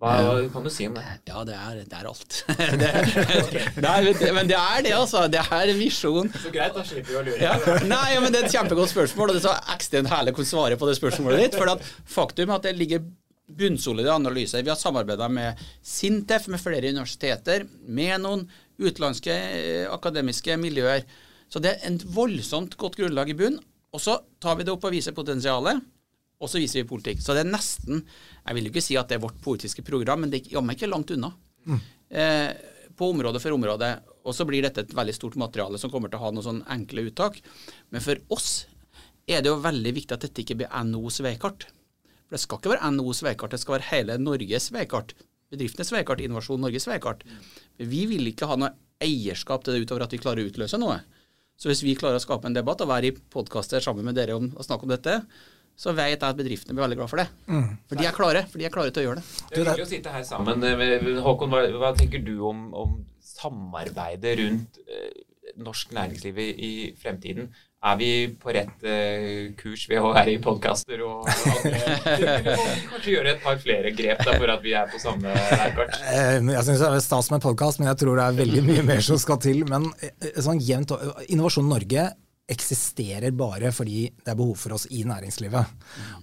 Hva, 0.04 0.36
kan 0.52 0.66
du 0.66 0.70
si 0.74 0.86
om 0.90 0.96
det? 0.98 1.04
Ja, 1.30 1.46
det 1.48 1.56
er, 1.56 1.78
det 1.88 1.96
er 1.96 2.08
alt. 2.10 2.40
det 2.82 3.88
er, 3.88 4.34
men 4.36 4.50
det 4.50 4.58
er 4.60 4.84
det, 4.84 4.92
altså. 4.98 5.24
Det 5.32 5.40
er 5.40 5.72
visjon. 5.80 6.28
Så 6.44 6.52
greit, 6.52 6.76
da 6.76 6.84
slipper 6.84 7.14
vi 7.14 7.20
å 7.22 7.24
lure. 7.30 7.40
Ja. 7.40 7.54
Nei, 7.88 8.02
ja, 8.12 8.24
men 8.24 8.36
Det 8.36 8.42
er 8.42 8.50
et 8.50 8.56
kjempegodt 8.58 8.92
spørsmål, 8.92 9.32
og 9.32 9.38
det 9.38 9.44
er 9.44 9.48
så 9.48 9.76
ekstremt 9.78 10.12
herlig 10.12 10.36
å 10.36 10.48
svare 10.48 10.80
på 10.80 10.90
det 10.90 10.98
spørsmålet 11.00 11.46
ditt. 11.46 11.60
For 11.60 11.72
at 11.72 11.88
faktum 12.18 12.52
er 12.52 12.60
at 12.60 12.68
det 12.68 12.76
ligger 12.82 13.06
bunnsolide 13.48 14.12
analyser. 14.12 14.64
Vi 14.64 14.74
har 14.74 14.80
samarbeida 14.80 15.30
med 15.32 15.64
Sintef, 15.80 16.50
med 16.52 16.60
flere 16.60 16.92
universiteter, 16.92 17.68
med 17.88 18.24
noen 18.24 18.48
utenlandske 18.82 19.34
eh, 19.34 19.88
akademiske 19.94 20.58
miljøer. 20.60 21.08
Så 21.48 21.62
det 21.64 21.78
er 21.78 21.94
et 21.94 22.06
voldsomt 22.16 22.76
godt 22.80 23.00
grunnlag 23.00 23.32
i 23.32 23.38
bunn. 23.40 23.60
Og 23.94 24.02
så 24.02 24.18
tar 24.42 24.58
vi 24.58 24.66
det 24.66 24.74
opp 24.74 24.88
og 24.88 24.96
viser 24.96 25.16
potensialet, 25.16 25.84
og 26.44 26.52
så 26.52 26.60
viser 26.60 26.82
vi 26.82 26.90
politikk. 26.90 27.22
Så 27.24 27.36
det 27.36 27.46
er 27.46 27.54
nesten 27.54 28.04
Jeg 28.04 28.58
vil 28.58 28.68
jo 28.68 28.74
ikke 28.74 28.84
si 28.84 28.98
at 29.00 29.10
det 29.10 29.18
er 29.18 29.24
vårt 29.24 29.40
politiske 29.44 29.86
program, 29.88 30.24
men 30.24 30.34
det 30.34 30.42
er 30.42 30.58
jammen 30.58 30.76
ikke 30.76 30.92
langt 30.92 31.14
unna. 31.16 31.32
Mm. 31.64 31.80
Eh, 32.10 32.50
på 33.00 33.10
område 33.10 33.40
for 33.40 33.56
område. 33.56 33.90
Og 34.28 34.36
så 34.36 34.46
blir 34.48 34.64
dette 34.64 34.84
et 34.84 34.96
veldig 34.96 35.16
stort 35.16 35.38
materiale 35.40 35.80
som 35.82 35.92
kommer 35.92 36.12
til 36.12 36.20
å 36.20 36.26
ha 36.26 36.34
noen 36.34 36.46
sånne 36.46 36.68
enkle 36.76 37.08
uttak. 37.10 37.40
Men 37.90 38.04
for 38.04 38.20
oss 38.36 38.66
er 39.28 39.42
det 39.42 39.52
jo 39.52 39.62
veldig 39.64 39.96
viktig 39.96 40.16
at 40.16 40.28
dette 40.28 40.44
ikke 40.44 40.60
blir 40.62 40.84
NOs 40.90 41.22
veikart. 41.24 41.68
For 42.28 42.36
det 42.36 42.44
skal 42.44 42.60
ikke 42.60 42.74
være 42.76 42.92
NOs 42.98 43.24
veikart, 43.26 43.56
det 43.56 43.62
skal 43.64 43.78
være 43.78 43.90
hele 43.92 44.20
Norges 44.22 44.70
veikart. 44.76 45.16
Bedriftenes 45.54 45.92
veikart, 45.94 46.24
Innovasjon 46.24 46.64
Norges 46.64 46.88
veikart. 46.90 47.24
Vi 47.78 48.06
vil 48.10 48.32
ikke 48.32 48.50
ha 48.50 48.58
noe 48.60 48.74
eierskap 49.04 49.64
til 49.64 49.78
det 49.78 49.88
utover 49.88 50.06
at 50.06 50.16
vi 50.16 50.22
klarer 50.22 50.44
å 50.44 50.52
utløse 50.52 50.80
noe. 50.82 51.02
Så 51.60 51.70
hvis 51.70 51.84
vi 51.86 51.96
klarer 51.98 52.18
å 52.18 52.24
skape 52.24 52.50
en 52.50 52.56
debatt 52.56 52.82
og 52.84 52.90
være 52.90 53.12
i 53.12 53.16
podkaster 53.16 53.84
sammen 53.84 54.08
med 54.08 54.18
dere 54.18 54.36
om, 54.36 54.50
og 54.56 54.66
snakke 54.66 54.88
om 54.88 54.94
dette, 54.94 55.20
så 55.76 55.94
vet 55.98 56.14
jeg 56.14 56.22
at 56.22 56.38
bedriftene 56.38 56.78
blir 56.78 56.86
veldig 56.86 57.00
glad 57.02 57.12
for 57.12 57.22
det. 57.24 57.28
Mm. 57.50 57.68
For 57.90 58.00
de 58.00 58.08
er 58.08 58.16
klare 58.16 58.46
for 58.50 58.62
de 58.62 58.68
er 58.68 58.74
klare 58.74 58.94
til 58.94 59.04
å 59.04 59.06
gjøre 59.08 59.22
det. 59.22 59.28
Det 59.50 59.60
er 59.60 59.70
hyggelig 59.72 59.88
å 59.88 59.92
sitte 59.92 60.14
her 60.14 60.26
sammen. 60.28 60.66
Eh, 60.70 61.12
Håkon, 61.26 61.54
hva, 61.54 61.66
hva 61.82 61.94
tenker 61.98 62.24
du 62.26 62.36
om, 62.50 62.66
om 62.78 62.98
samarbeidet 63.34 64.38
rundt 64.42 64.82
eh, 64.88 65.12
norsk 65.64 65.94
næringsliv 65.98 66.42
i, 66.42 66.50
i 66.54 66.74
fremtiden? 67.00 67.52
er 67.84 67.98
vi 68.00 68.10
på 68.40 68.54
rett 68.56 68.86
eh, 68.88 69.52
kurs 69.60 69.84
ved 69.92 70.00
å 70.00 70.14
være 70.16 70.34
i 70.38 70.40
podkaster 70.44 71.02
og 71.04 71.28
andre 71.28 71.82
Kanskje 72.94 73.12
gjøre 73.12 73.34
et 73.34 73.42
par 73.44 73.60
flere 73.60 73.92
grep 73.96 74.24
da, 74.24 74.38
for 74.40 74.54
at 74.54 74.64
vi 74.64 74.76
er 74.80 74.88
på 74.92 75.02
samme 75.02 75.34
veikart? 75.34 75.98
Eh, 76.14 76.38
jeg 76.40 76.68
syns 76.70 76.84
det 76.84 76.90
er 76.90 77.04
stas 77.04 77.32
med 77.34 77.44
podkast, 77.44 77.82
men 77.82 77.92
jeg 77.92 78.00
tror 78.04 78.20
det 78.20 78.28
er 78.30 78.38
veldig 78.40 78.64
mye 78.70 78.86
mer 78.88 79.04
som 79.04 79.20
skal 79.20 79.42
til. 79.44 79.66
Men 79.68 79.90
eh, 80.00 80.40
sånn 80.40 80.62
jevnt, 80.64 80.96
Innovasjon 81.28 81.68
Norge 81.68 82.08
eksisterer 82.52 83.32
bare 83.32 83.70
fordi 83.72 84.10
det 84.20 84.34
er 84.34 84.36
behov 84.36 84.58
for 84.60 84.76
oss 84.76 84.84
i 84.92 85.06
næringslivet. 85.08 85.70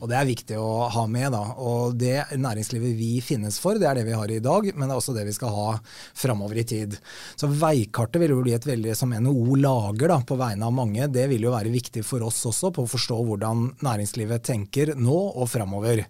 Og 0.01 0.09
Det 0.11 0.17
er 0.19 0.29
viktig 0.29 0.57
å 0.61 0.89
ha 0.93 1.07
med. 1.07 1.33
da. 1.33 1.55
Og 1.57 1.97
Det 1.97 2.37
næringslivet 2.37 2.97
vi 2.97 3.21
finnes 3.25 3.59
for, 3.59 3.79
det 3.79 3.89
er 3.89 3.95
det 3.95 4.05
vi 4.05 4.13
har 4.13 4.31
i 4.31 4.39
dag, 4.39 4.69
men 4.77 4.89
det 4.89 4.95
er 4.95 5.01
også 5.01 5.15
det 5.17 5.25
vi 5.25 5.33
skal 5.33 5.49
ha 5.49 5.79
framover 6.15 6.59
i 6.59 6.65
tid. 6.65 6.99
Så 7.37 7.49
Veikartet 7.49 8.21
vil 8.21 8.31
jo 8.31 8.43
bli 8.43 8.53
et 8.53 8.67
veldig, 8.67 8.95
som 8.97 9.11
NHO 9.11 9.57
lager 9.57 10.09
da, 10.09 10.21
på 10.21 10.37
vegne 10.37 10.67
av 10.67 10.73
mange, 10.73 11.09
det 11.09 11.27
vil 11.29 11.43
jo 11.43 11.55
være 11.55 11.73
viktig 11.73 12.05
for 12.05 12.23
oss 12.23 12.45
også 12.45 12.71
på 12.71 12.85
å 12.85 12.91
forstå 12.91 13.17
hvordan 13.25 13.65
næringslivet 13.81 14.45
tenker 14.45 14.95
nå 14.97 15.17
og 15.41 15.49
framover. 15.49 16.05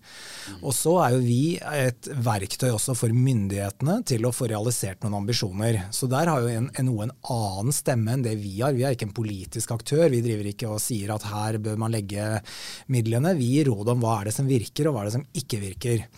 Og 0.63 0.75
så 0.75 0.97
er 1.05 1.15
jo 1.15 1.23
vi 1.23 1.59
et 1.61 2.11
verktøy 2.11 2.71
også 2.73 2.97
for 2.99 3.15
myndighetene 3.15 4.01
til 4.03 4.27
å 4.27 4.35
få 4.35 4.51
realisert 4.51 5.05
noen 5.05 5.21
ambisjoner. 5.23 5.85
Så 5.95 6.11
der 6.11 6.27
har 6.27 6.43
jo 6.43 6.67
NHO 6.83 7.07
en 7.07 7.15
annen 7.31 7.73
stemme 7.75 8.17
enn 8.17 8.27
det 8.27 8.35
vi 8.43 8.59
har. 8.61 8.75
Vi 8.75 8.83
er 8.83 8.99
ikke 8.99 9.07
en 9.07 9.15
politisk 9.15 9.71
aktør 9.71 10.00
før. 10.01 10.13
Vi 10.17 10.23
driver 10.25 10.51
ikke 10.51 10.71
og 10.73 10.81
sier 10.83 11.13
at 11.15 11.29
her 11.31 11.61
bør 11.63 11.79
man 11.81 11.95
legge 11.95 12.31
midlene. 12.91 13.37
Vi 13.39 13.53
gir 13.55 13.71
råd 13.71 13.93
om 13.95 14.03
hva 14.03 14.21
er 14.21 14.31
det 14.31 14.37
som 14.37 14.49
virker, 14.51 14.89
og 14.91 14.97
hva 14.97 15.05
er 15.05 15.11
det 15.11 15.19
som 15.19 15.29
ikke 15.45 15.61
virker. 15.63 16.09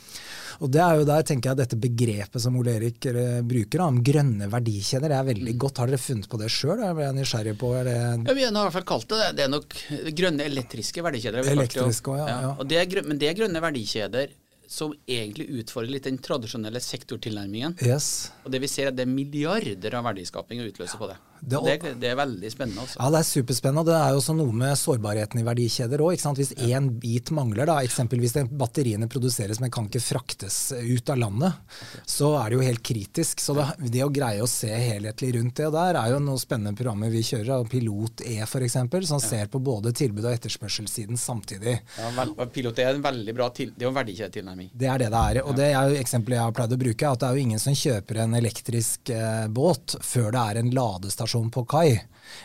Og 0.62 0.70
det 0.70 0.82
er 0.84 0.98
jo 1.00 1.06
der 1.08 1.24
tenker 1.26 1.50
jeg 1.50 1.58
dette 1.58 1.78
begrepet 1.80 2.42
som 2.44 2.54
Ole 2.60 2.76
Erik 2.76 3.06
eh, 3.10 3.40
bruker, 3.46 3.82
om 3.82 3.98
grønne 4.04 4.46
verdikjeder, 4.52 5.10
det 5.10 5.16
er 5.18 5.26
veldig 5.32 5.54
godt. 5.64 5.80
Har 5.82 5.90
dere 5.90 5.98
funnet 6.02 6.28
på 6.30 6.38
det 6.38 6.50
sjøl? 6.54 6.84
Jeg 6.84 6.98
ble 6.98 7.08
nysgjerrig 7.16 7.56
på 7.58 7.72
det. 7.88 7.96
Ja, 7.96 8.36
Vi 8.36 8.44
har 8.46 8.52
i 8.52 8.60
hvert 8.60 8.76
fall 8.76 8.86
kalt 8.92 9.08
det 9.10 9.32
det. 9.38 9.46
er 9.48 9.50
nok 9.50 9.74
grønne 10.20 10.46
elektriske 10.46 11.02
verdikjeder. 11.02 11.50
Elektriske, 11.56 12.14
ja, 12.20 12.28
ja. 12.46 12.52
Og 12.58 12.68
det 12.70 12.78
er, 12.78 13.02
men 13.08 13.18
det 13.18 13.32
er 13.32 13.40
grønne 13.40 13.64
verdikjeder 13.64 14.36
som 14.72 14.94
egentlig 15.10 15.48
utfordrer 15.60 15.96
litt 15.96 16.06
den 16.08 16.20
tradisjonelle 16.22 16.80
sektortilnærmingen. 16.80 17.74
Yes. 17.84 18.30
Og 18.46 18.54
det 18.54 18.62
vi 18.62 18.70
ser 18.70 18.88
er 18.88 18.94
at 18.94 19.00
det 19.00 19.04
er 19.08 19.12
milliarder 19.12 19.98
av 19.98 20.06
verdiskaping 20.12 20.62
å 20.62 20.68
utløse 20.70 21.00
på 21.00 21.10
det. 21.10 21.18
Det, 21.44 21.58
det, 21.82 21.94
det, 21.98 22.06
er 22.12 22.14
veldig 22.14 22.50
spennende. 22.52 22.84
Også. 22.84 22.98
Ja, 23.00 23.08
det 23.10 23.18
er 23.18 23.26
superspennende. 23.26 23.82
Det 23.88 23.96
er 23.98 24.12
jo 24.14 24.18
også 24.20 24.34
noe 24.38 24.52
med 24.54 24.78
sårbarheten 24.78 25.40
i 25.40 25.46
verdikjeder 25.46 26.02
òg. 26.04 26.20
Hvis 26.38 26.52
én 26.54 26.86
bit 27.02 27.32
mangler, 27.34 27.66
da, 27.66 27.80
eksempelvis 27.82 28.36
batteriene 28.46 29.08
produseres, 29.10 29.58
men 29.58 29.72
kan 29.74 29.88
ikke 29.88 30.04
fraktes 30.04 30.58
ut 30.78 31.10
av 31.10 31.18
landet, 31.18 31.56
okay. 31.66 32.04
så 32.06 32.30
er 32.38 32.52
det 32.52 32.60
jo 32.60 32.66
helt 32.68 32.82
kritisk. 32.86 33.42
Så 33.42 33.56
det, 33.58 33.66
det, 33.88 34.04
å 34.06 34.12
greie 34.14 34.44
å 34.44 34.46
se 34.50 34.70
helhetlig 34.70 35.32
rundt 35.38 35.58
det 35.58 35.72
der, 35.74 35.98
er 35.98 36.14
jo 36.14 36.20
noen 36.22 36.38
spennende 36.38 36.78
programmer 36.78 37.10
vi 37.10 37.24
kjører. 37.26 37.66
Pilot 37.72 38.22
E 38.28 38.38
f.eks., 38.46 38.78
som 39.10 39.18
ja. 39.18 39.24
ser 39.26 39.50
på 39.50 39.58
både 39.58 39.90
tilbud- 39.98 40.28
og 40.28 40.36
etterspørselssiden 40.36 41.18
samtidig. 41.18 41.74
Ja, 41.98 42.46
Pilot 42.54 42.78
E 42.78 42.86
er 42.86 43.00
en 43.00 43.02
veldig 43.02 43.36
bra 43.40 43.50
til, 43.50 43.74
det 43.74 43.82
er 43.82 43.90
jo 43.90 43.96
verdikjedetilnærming. 43.98 44.70
Det 44.78 44.92
er 44.94 45.02
det 45.02 45.10
det 45.10 45.26
er. 45.32 45.42
Og 45.42 45.58
det 45.58 45.72
er 45.72 45.90
jo 45.90 45.98
eksempelet 45.98 46.38
jeg 46.38 46.46
har 46.46 46.56
pleid 46.60 46.78
å 46.78 46.80
bruke, 46.86 47.12
at 47.16 47.24
det 47.24 47.32
er 47.32 47.34
jo 47.34 47.46
ingen 47.48 47.66
som 47.66 47.76
kjøper 47.82 48.22
en 48.28 48.38
elektrisk 48.38 49.10
eh, 49.10 49.44
båt 49.50 49.98
før 50.06 50.30
det 50.30 50.46
er 50.46 50.62
en 50.62 50.74
ladestasjon 50.78 51.31
ladestasjon 51.32 51.50
på 51.50 51.64
kai. 51.64 52.00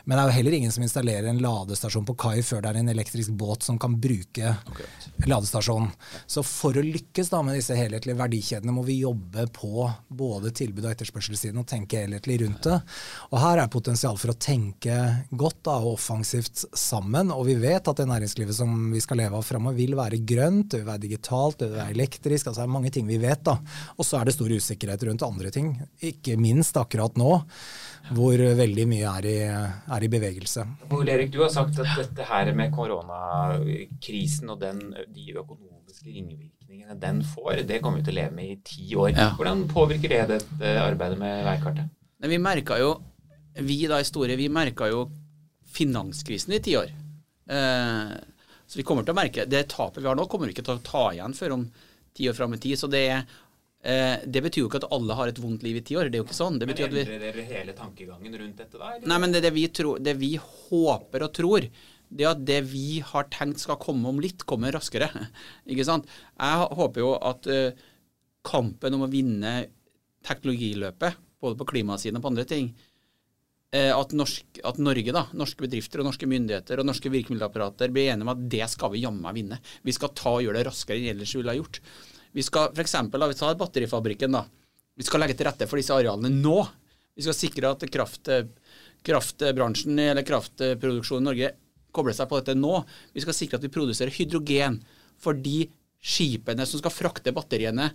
Men 0.05 0.17
det 0.17 0.21
er 0.21 0.27
jo 0.27 0.35
heller 0.37 0.55
ingen 0.57 0.71
som 0.71 0.83
installerer 0.83 1.27
en 1.29 1.41
ladestasjon 1.41 2.05
på 2.05 2.15
kai 2.17 2.41
før 2.43 2.63
det 2.63 2.69
er 2.71 2.79
en 2.79 2.89
elektrisk 2.89 3.31
båt 3.37 3.63
som 3.63 3.77
kan 3.79 3.93
bruke 4.01 4.55
okay. 4.67 4.87
ladestasjonen. 5.27 5.91
Så 6.25 6.43
for 6.43 6.75
å 6.75 6.83
lykkes 6.83 7.29
da 7.29 7.43
med 7.45 7.55
disse 7.55 7.75
helhetlige 7.77 8.17
verdikjedene 8.17 8.73
må 8.73 8.83
vi 8.87 8.99
jobbe 9.03 9.47
på 9.53 9.85
både 10.09 10.51
tilbud- 10.51 10.87
og 10.87 10.95
etterspørselssiden 10.95 11.61
og 11.61 11.67
tenke 11.69 12.01
helhetlig 12.01 12.39
rundt 12.41 12.65
det. 12.65 12.79
Og 13.31 13.39
her 13.39 13.61
er 13.61 13.71
potensial 13.71 14.17
for 14.17 14.33
å 14.33 14.37
tenke 14.37 14.97
godt 15.29 15.61
da, 15.69 15.77
og 15.77 15.93
offensivt 15.93 16.65
sammen. 16.73 17.31
Og 17.31 17.45
vi 17.51 17.59
vet 17.61 17.87
at 17.87 18.01
det 18.01 18.09
næringslivet 18.09 18.57
som 18.57 18.89
vi 18.91 19.03
skal 19.03 19.21
leve 19.21 19.37
av 19.39 19.45
framover, 19.45 19.77
vil 19.77 19.95
være 19.99 20.23
grønt, 20.25 20.71
det 20.73 20.81
vil 20.81 20.89
være 20.89 21.05
digitalt, 21.05 21.61
det 21.61 21.69
vil 21.69 21.83
være 21.83 21.95
elektrisk. 21.95 22.49
altså 22.49 22.63
Det 22.63 22.67
er 22.67 22.75
mange 22.79 22.93
ting 22.97 23.07
vi 23.07 23.21
vet. 23.21 23.45
da. 23.45 23.59
Og 23.95 24.09
så 24.09 24.19
er 24.19 24.27
det 24.27 24.35
stor 24.35 24.51
usikkerhet 24.51 25.05
rundt 25.07 25.27
andre 25.27 25.53
ting. 25.53 25.75
Ikke 26.01 26.35
minst 26.41 26.75
akkurat 26.81 27.15
nå 27.19 27.37
hvor 28.15 28.41
veldig 28.59 28.85
mye 28.89 29.13
er 29.19 29.27
i, 29.29 29.37
er 29.97 30.05
i 30.05 30.11
bevegelse. 30.11 30.65
Ole 30.95 31.15
Erik, 31.15 31.31
du 31.33 31.41
har 31.43 31.51
sagt 31.53 31.79
at 31.83 31.91
dette 31.99 32.27
her 32.29 32.51
med 32.57 32.71
koronakrisen 32.75 34.53
og 34.53 34.61
den, 34.61 34.81
de 35.13 35.27
økonomiske 35.37 36.09
ringvirkningene 36.11 36.97
den 37.01 37.21
får, 37.25 37.63
det 37.67 37.81
kommer 37.83 38.01
vi 38.01 38.07
til 38.07 38.17
å 38.17 38.19
leve 38.21 38.37
med 38.37 38.53
i 38.53 38.59
ti 38.65 38.87
år. 38.95 39.11
Ja. 39.13 39.29
Hvordan 39.37 39.67
påvirker 39.71 40.13
det 40.13 40.23
dette 40.35 40.73
arbeidet 40.83 41.19
med 41.21 41.43
veikartet? 41.47 41.93
Vi 42.27 42.39
merka 42.41 42.79
jo, 42.81 42.95
vi 43.61 43.83
da 43.89 43.99
i 44.01 44.07
Store, 44.07 44.37
vi 44.39 44.49
merka 44.49 44.89
jo 44.89 45.05
finanskrisen 45.77 46.55
i 46.57 46.63
ti 46.63 46.77
år. 46.79 46.89
Eh, 47.49 48.15
så 48.67 48.79
vi 48.79 48.83
kommer 48.83 49.05
til 49.07 49.13
å 49.13 49.15
merke 49.15 49.45
Det 49.47 49.61
tapet 49.71 50.01
vi 50.01 50.09
har 50.09 50.17
nå, 50.19 50.25
kommer 50.27 50.49
vi 50.49 50.55
ikke 50.55 50.65
til 50.67 50.75
å 50.75 50.83
ta 50.83 51.03
igjen 51.13 51.35
før 51.37 51.53
om 51.55 51.67
ti 52.17 52.27
år 52.27 52.35
fram 52.35 52.55
i 52.57 52.59
tid. 52.61 52.79
Så 52.79 52.89
det 52.91 53.03
er 53.07 53.37
Eh, 53.85 54.23
det 54.25 54.41
betyr 54.41 54.63
jo 54.63 54.69
ikke 54.71 54.79
at 54.81 54.89
alle 54.95 55.15
har 55.19 55.29
et 55.29 55.39
vondt 55.39 55.61
liv 55.65 55.77
i 55.79 55.83
ti 55.85 55.97
år. 55.97 56.09
Det 56.09 56.17
er 56.17 56.23
jo 56.23 56.27
ikke 56.27 56.37
sånn. 56.37 56.57
Det 56.59 56.67
men 56.69 56.79
endrer 56.87 57.21
dere 57.21 57.45
hele 57.45 57.75
tankegangen 57.77 58.39
rundt 58.41 58.63
dette 58.63 58.79
da? 58.79 58.95
Eller? 58.95 59.05
Nei, 59.09 59.19
men 59.21 59.35
det, 59.35 59.43
det, 59.45 59.53
vi 59.53 59.67
tror, 59.69 60.01
det, 60.03 60.17
vi 60.17 60.33
håper 60.41 61.27
og 61.27 61.35
tror, 61.37 61.67
det 62.07 62.25
er 62.25 62.33
at 62.33 62.43
det 62.47 62.61
vi 62.71 62.99
har 63.05 63.29
tenkt 63.33 63.61
skal 63.61 63.79
komme 63.81 64.09
om 64.09 64.19
litt, 64.23 64.47
kommer 64.49 64.73
raskere. 64.73 65.11
ikke 65.71 65.85
sant? 65.87 66.09
Jeg 66.39 66.67
håper 66.81 67.03
jo 67.03 67.13
at 67.19 67.49
uh, 67.51 67.87
kampen 68.47 68.97
om 68.97 69.05
å 69.05 69.11
vinne 69.11 69.55
teknologiløpet, 70.27 71.23
både 71.43 71.59
på 71.59 71.67
klimasiden 71.69 72.17
og 72.17 72.25
på 72.25 72.31
andre 72.31 72.47
ting, 72.49 72.71
uh, 73.75 73.93
at, 73.93 74.15
norsk, 74.17 74.63
at, 74.65 74.79
Norge, 74.81 75.13
da, 75.15 75.27
norske 75.37 75.67
bedrifter 75.67 76.01
og 76.01 76.09
norske 76.09 76.31
myndigheter 76.31 76.81
og 76.81 76.87
norske 76.89 77.11
virkemiddelapparater 77.13 77.93
blir 77.93 78.13
enige 78.13 78.25
om 78.25 78.33
at 78.33 78.45
det 78.55 78.71
skal 78.73 78.95
vi 78.95 79.03
jammen 79.03 79.35
vinne. 79.37 79.61
Vi 79.85 79.95
skal 79.95 80.15
ta 80.17 80.39
og 80.39 80.47
gjøre 80.47 80.63
det 80.63 80.69
raskere 80.71 81.03
enn 81.03 81.11
ellers 81.13 81.35
vi 81.35 81.43
ville 81.43 81.53
ha 81.53 81.61
gjort. 81.61 81.83
Vi 82.35 82.43
skal 82.45 82.73
f.eks. 82.73 82.95
vi 83.13 83.37
tar 83.39 83.59
batterifabrikken. 83.59 84.31
da. 84.31 84.43
Vi 84.97 85.05
skal 85.05 85.21
legge 85.21 85.37
til 85.37 85.47
rette 85.47 85.67
for 85.69 85.79
disse 85.79 85.93
arealene 85.93 86.31
nå. 86.33 86.57
Vi 87.17 87.25
skal 87.25 87.37
sikre 87.37 87.71
at 87.73 87.85
kraft, 87.89 88.29
kraftbransjen 89.05 89.99
eller 89.99 90.25
kraftproduksjonen 90.25 91.23
i 91.23 91.29
Norge 91.29 91.53
kobler 91.95 92.15
seg 92.17 92.29
på 92.29 92.39
dette 92.41 92.57
nå. 92.57 92.81
Vi 93.15 93.23
skal 93.23 93.35
sikre 93.37 93.59
at 93.59 93.65
vi 93.65 93.73
produserer 93.73 94.13
hydrogen 94.13 94.81
for 95.21 95.37
de 95.37 95.65
skipene 96.03 96.65
som 96.69 96.81
skal 96.81 96.93
frakte 96.93 97.33
batteriene 97.33 97.89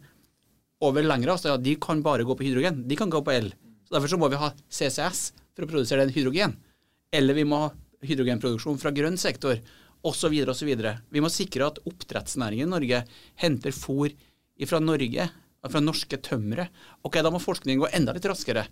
over 0.82 1.06
lengre 1.06 1.36
avstand. 1.36 1.62
De 1.62 1.76
kan 1.80 2.02
bare 2.02 2.26
gå 2.26 2.36
på 2.38 2.48
hydrogen. 2.48 2.82
De 2.88 2.98
kan 2.98 3.10
gå 3.12 3.22
på 3.22 3.34
el. 3.34 3.52
Så 3.86 3.94
Derfor 3.96 4.10
så 4.10 4.18
må 4.18 4.30
vi 4.32 4.40
ha 4.40 4.50
CCS 4.70 5.30
for 5.54 5.66
å 5.66 5.70
produsere 5.70 6.06
den 6.06 6.14
hydrogen. 6.14 6.56
Eller 7.14 7.38
vi 7.38 7.46
må 7.46 7.66
ha 7.66 7.70
hydrogenproduksjon 8.02 8.80
fra 8.82 8.90
grønn 8.94 9.18
sektor 9.20 9.60
osv. 10.06 10.34
osv. 10.50 10.72
Vi 11.12 11.22
må 11.22 11.30
sikre 11.32 11.68
at 11.70 11.80
oppdrettsnæringen 11.88 12.68
i 12.68 12.72
Norge 12.72 13.02
henter 13.42 13.74
fôr 13.76 14.12
fra 14.68 14.78
Norge, 14.82 15.28
fra 15.62 15.82
norske 15.82 16.18
tømmere. 16.22 16.68
Ok, 17.06 17.18
da 17.22 17.30
må 17.32 17.40
forskningen 17.42 17.82
gå 17.82 17.90
enda 17.94 18.14
litt 18.14 18.26
raskere. 18.30 18.66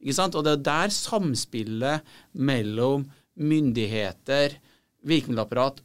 Ikke 0.00 0.16
sant? 0.16 0.36
Og 0.36 0.44
det 0.44 0.54
er 0.56 0.64
der 0.68 0.94
samspillet 0.94 2.14
mellom 2.36 3.06
myndigheter, 3.40 4.56
virkemiddelapparat 5.04 5.82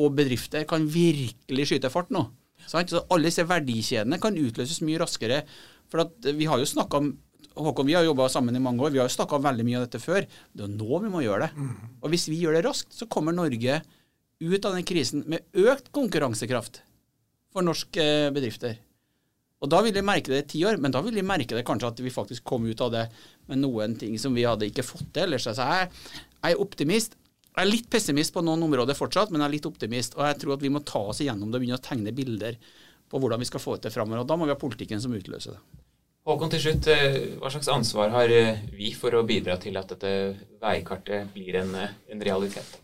og 0.00 0.14
bedrifter 0.16 0.66
kan 0.68 0.86
virkelig 0.88 1.70
skyte 1.70 1.90
fart 1.92 2.12
nå. 2.14 2.26
Sant? 2.68 2.92
Så 2.92 3.02
alle 3.08 3.28
disse 3.30 3.44
verdikjedene 3.48 4.20
kan 4.22 4.36
utløses 4.36 4.80
mye 4.84 5.00
raskere. 5.00 5.42
For 5.90 6.08
vi 6.36 6.48
har 6.48 6.60
jo 6.60 6.68
snakka 6.68 7.02
om 7.02 7.12
Håkon, 7.60 7.88
vi 7.88 7.96
har 7.96 8.04
jobba 8.06 8.28
sammen 8.30 8.54
i 8.56 8.60
mange 8.62 8.80
år. 8.86 8.92
Vi 8.94 9.00
har 9.00 9.08
jo 9.08 9.12
snakka 9.12 9.36
om 9.36 9.42
veldig 9.44 9.64
mye 9.66 9.80
av 9.80 9.82
dette 9.84 9.98
før. 10.00 10.24
Det 10.54 10.64
er 10.64 10.70
nå 10.70 11.00
vi 11.02 11.10
må 11.12 11.20
gjøre 11.24 11.48
det. 11.48 11.64
Og 12.00 12.12
hvis 12.12 12.28
vi 12.30 12.38
gjør 12.40 12.56
det 12.56 12.62
raskt, 12.64 12.94
så 12.94 13.08
kommer 13.10 13.34
Norge 13.36 13.80
ut 14.40 14.64
av 14.64 14.76
den 14.76 14.86
krisen 14.88 15.24
med 15.28 15.44
økt 15.52 15.90
konkurransekraft 15.94 16.80
for 17.52 17.66
norske 17.66 18.04
bedrifter. 18.34 18.78
Og 19.60 19.68
Da 19.68 19.82
vil 19.84 19.92
de 19.92 20.00
merke 20.00 20.32
det 20.32 20.44
i 20.44 20.48
ti 20.54 20.60
år, 20.64 20.78
men 20.80 20.92
da 20.92 21.02
vil 21.04 21.14
de 21.14 21.24
merke 21.26 21.52
det 21.56 21.66
kanskje 21.68 21.90
at 21.92 21.98
vi 22.00 22.12
faktisk 22.12 22.44
kom 22.48 22.64
ut 22.64 22.80
av 22.80 22.94
det 22.94 23.02
med 23.50 23.60
noen 23.60 23.96
ting 24.00 24.16
som 24.18 24.32
vi 24.34 24.46
hadde 24.48 24.70
ikke 24.70 24.86
fått 24.86 25.10
til. 25.12 25.36
Så 25.36 25.52
jeg, 25.52 25.90
jeg 26.40 26.54
er 26.54 26.62
optimist. 26.64 27.16
Jeg 27.50 27.66
er 27.66 27.68
litt 27.68 27.90
pessimist 27.92 28.32
på 28.32 28.40
noen 28.46 28.62
områder 28.64 28.96
fortsatt, 28.96 29.28
men 29.28 29.42
jeg 29.42 29.50
er 29.50 29.56
litt 29.58 29.68
optimist. 29.68 30.16
Og 30.16 30.24
jeg 30.24 30.38
tror 30.40 30.56
at 30.56 30.64
vi 30.64 30.72
må 30.72 30.80
ta 30.80 31.02
oss 31.12 31.20
igjennom 31.20 31.50
det 31.50 31.60
og 31.60 31.66
begynne 31.66 31.80
å 31.80 31.84
tegne 31.84 32.16
bilder 32.16 32.56
på 33.10 33.20
hvordan 33.20 33.42
vi 33.42 33.50
skal 33.50 33.60
få 33.60 33.76
det 33.76 33.92
framover. 33.92 34.22
Og 34.22 34.30
da 34.30 34.38
må 34.38 34.48
vi 34.48 34.54
ha 34.54 34.60
politikken 34.60 35.02
som 35.02 35.12
utløser 35.12 35.58
det. 35.58 35.62
Håkon, 36.30 36.50
til 36.52 36.60
slutt, 36.62 36.88
eh, 36.92 37.14
hva 37.40 37.50
slags 37.52 37.68
ansvar 37.72 38.12
har 38.12 38.32
eh, 38.32 38.60
vi 38.76 38.92
for 38.96 39.16
å 39.16 39.24
bidra 39.26 39.56
til 39.60 39.76
at 39.80 39.92
dette 39.92 40.10
veikartet 40.60 41.32
blir 41.34 41.56
en, 41.62 41.74
eh, 41.74 41.94
en 42.12 42.20
realitet? 42.22 42.76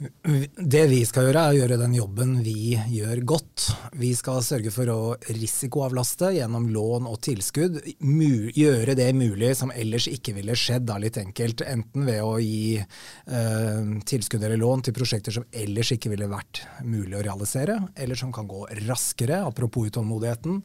Det 0.00 0.82
vi 0.90 1.00
skal 1.06 1.28
gjøre, 1.28 1.42
er 1.42 1.52
å 1.52 1.58
gjøre 1.60 1.78
den 1.80 1.94
jobben 1.94 2.32
vi 2.42 2.74
gjør 2.90 3.20
godt. 3.28 3.66
Vi 3.98 4.10
skal 4.18 4.40
sørge 4.44 4.72
for 4.74 4.90
å 4.90 4.98
risikoavlaste 5.28 6.32
gjennom 6.38 6.66
lån 6.74 7.06
og 7.10 7.20
tilskudd. 7.22 7.78
Gjøre 8.00 8.96
det 8.98 9.08
mulig 9.18 9.52
som 9.58 9.72
ellers 9.74 10.08
ikke 10.10 10.34
ville 10.38 10.56
skjedd, 10.58 10.88
da 10.90 10.98
litt 11.02 11.20
enkelt. 11.22 11.64
Enten 11.68 12.06
ved 12.08 12.22
å 12.24 12.34
gi 12.42 12.80
eh, 12.80 13.94
tilskudd 14.08 14.42
eller 14.42 14.60
lån 14.62 14.86
til 14.88 14.96
prosjekter 14.96 15.38
som 15.38 15.46
ellers 15.50 15.94
ikke 15.94 16.12
ville 16.12 16.30
vært 16.30 16.64
mulig 16.82 17.18
å 17.18 17.24
realisere, 17.24 17.78
eller 17.94 18.18
som 18.18 18.34
kan 18.34 18.50
gå 18.50 18.66
raskere, 18.88 19.44
apropos 19.46 19.92
utålmodigheten 19.92 20.62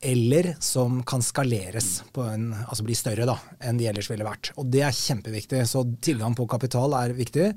eller 0.00 0.54
som 0.64 1.02
kan 1.02 1.22
skaleres, 1.22 2.02
en, 2.16 2.54
altså 2.54 2.84
bli 2.86 2.94
større 2.96 3.26
da, 3.28 3.36
enn 3.60 3.76
de 3.76 3.88
ellers 3.90 4.08
ville 4.08 4.24
vært. 4.24 4.52
Og 4.56 4.70
Det 4.72 4.80
er 4.86 4.96
kjempeviktig. 4.96 5.60
Så 5.68 5.84
tilgang 6.00 6.34
på 6.36 6.48
kapital 6.48 6.96
er 6.96 7.12
viktig. 7.16 7.50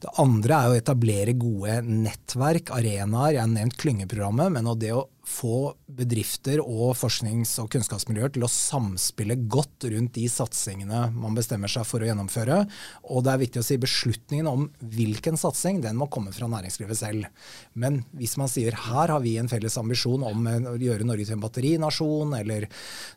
Det 0.00 0.14
andre 0.22 0.60
er 0.60 0.70
å 0.70 0.78
etablere 0.78 1.36
gode 1.36 1.80
nettverk, 1.84 2.72
arenaer. 2.72 3.36
Jeg 3.36 3.44
har 3.44 3.52
nevnt 3.52 3.76
klyngeprogrammet, 3.80 4.54
men 4.56 4.72
det 4.80 4.94
å 4.96 5.04
få 5.30 5.72
bedrifter 5.86 6.60
og 6.62 6.94
forsknings- 6.98 7.56
og 7.62 7.70
kunnskapsmiljøer 7.72 8.34
til 8.34 8.44
å 8.46 8.50
samspille 8.50 9.36
godt 9.50 9.86
rundt 9.92 10.14
de 10.16 10.26
satsingene 10.30 11.06
man 11.14 11.36
bestemmer 11.38 11.70
seg 11.70 11.86
for 11.88 12.02
å 12.02 12.08
gjennomføre. 12.10 12.62
Og 13.08 13.24
det 13.24 13.32
er 13.34 13.42
viktig 13.44 13.62
å 13.62 13.66
si 13.66 13.78
beslutningen 13.80 14.50
om 14.50 14.66
hvilken 14.94 15.38
satsing, 15.40 15.82
den 15.84 15.98
må 16.00 16.10
komme 16.12 16.34
fra 16.36 16.50
næringslivet 16.50 16.98
selv. 16.98 17.28
Men 17.74 18.02
hvis 18.16 18.36
man 18.40 18.50
sier 18.50 18.76
her 18.88 19.14
har 19.14 19.22
vi 19.24 19.36
en 19.40 19.50
felles 19.50 19.78
ambisjon 19.80 20.26
om 20.26 20.50
å 20.72 20.76
gjøre 20.80 21.06
Norge 21.06 21.28
til 21.28 21.38
en 21.38 21.44
batterinasjon, 21.44 22.34
eller 22.40 22.66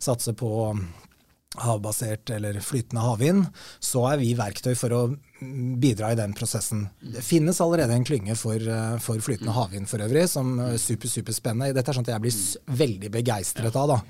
satse 0.01 0.36
på 0.38 0.53
havbasert 1.62 2.34
eller 2.34 2.58
flytende 2.64 3.04
havvind, 3.04 3.46
så 3.84 4.08
er 4.14 4.22
vi 4.22 4.34
verktøy 4.38 4.74
for 4.78 4.96
å 4.96 5.04
bidra 5.80 6.12
i 6.12 6.16
den 6.16 6.34
prosessen. 6.34 6.86
Det 7.02 7.22
finnes 7.22 7.62
allerede 7.62 7.94
en 7.94 8.06
klynge 8.06 8.36
for, 8.38 8.56
eh, 8.56 8.98
for 9.04 9.20
flytende 9.20 9.54
havvind 9.54 9.88
for 9.90 10.00
øvrig, 10.00 10.28
som 10.30 10.60
er 10.60 10.78
super, 10.78 11.08
superspennende. 11.08 11.74
Dette 11.74 11.90
er 11.90 11.98
sånt 11.98 12.08
jeg 12.08 12.22
blir 12.22 12.78
veldig 12.78 13.12
begeistret 13.12 13.76
av. 13.76 13.88
da. 13.88 14.02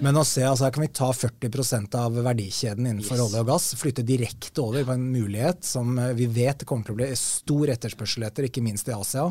Men 0.00 0.14
å 0.14 0.24
se, 0.24 0.42
altså 0.42 0.64
her 0.64 0.70
kan 0.70 0.82
vi 0.82 0.88
ta 0.88 1.10
40% 1.12 1.94
av 1.94 2.12
verdikjeden 2.12 2.86
innenfor 2.86 3.16
yes. 3.16 3.24
olje 3.26 3.40
og 3.40 3.46
gass, 3.46 3.74
flytte 3.74 4.06
direkte 4.06 4.62
over 4.62 4.84
på 4.84 4.94
en 4.94 5.12
mulighet 5.12 5.64
som 5.64 5.98
eh, 5.98 6.14
vi 6.14 6.26
vet 6.26 6.64
kommer 6.64 6.84
til 6.84 6.94
å 6.94 7.00
bli 7.02 7.10
stor 7.16 7.74
etterspørsel 7.74 8.28
etter, 8.28 8.48
ikke 8.48 8.62
minst 8.62 8.88
i 8.88 8.96
Asia. 8.96 9.28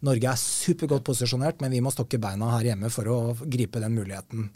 Norge 0.00 0.28
er 0.28 0.36
supergodt 0.36 1.04
posisjonert, 1.04 1.60
men 1.60 1.70
vi 1.70 1.80
må 1.80 1.94
stokke 1.94 2.18
beina 2.18 2.56
her 2.56 2.72
hjemme 2.72 2.90
for 2.90 3.04
å 3.06 3.18
gripe 3.46 3.80
den 3.80 3.94
muligheten. 3.94 4.50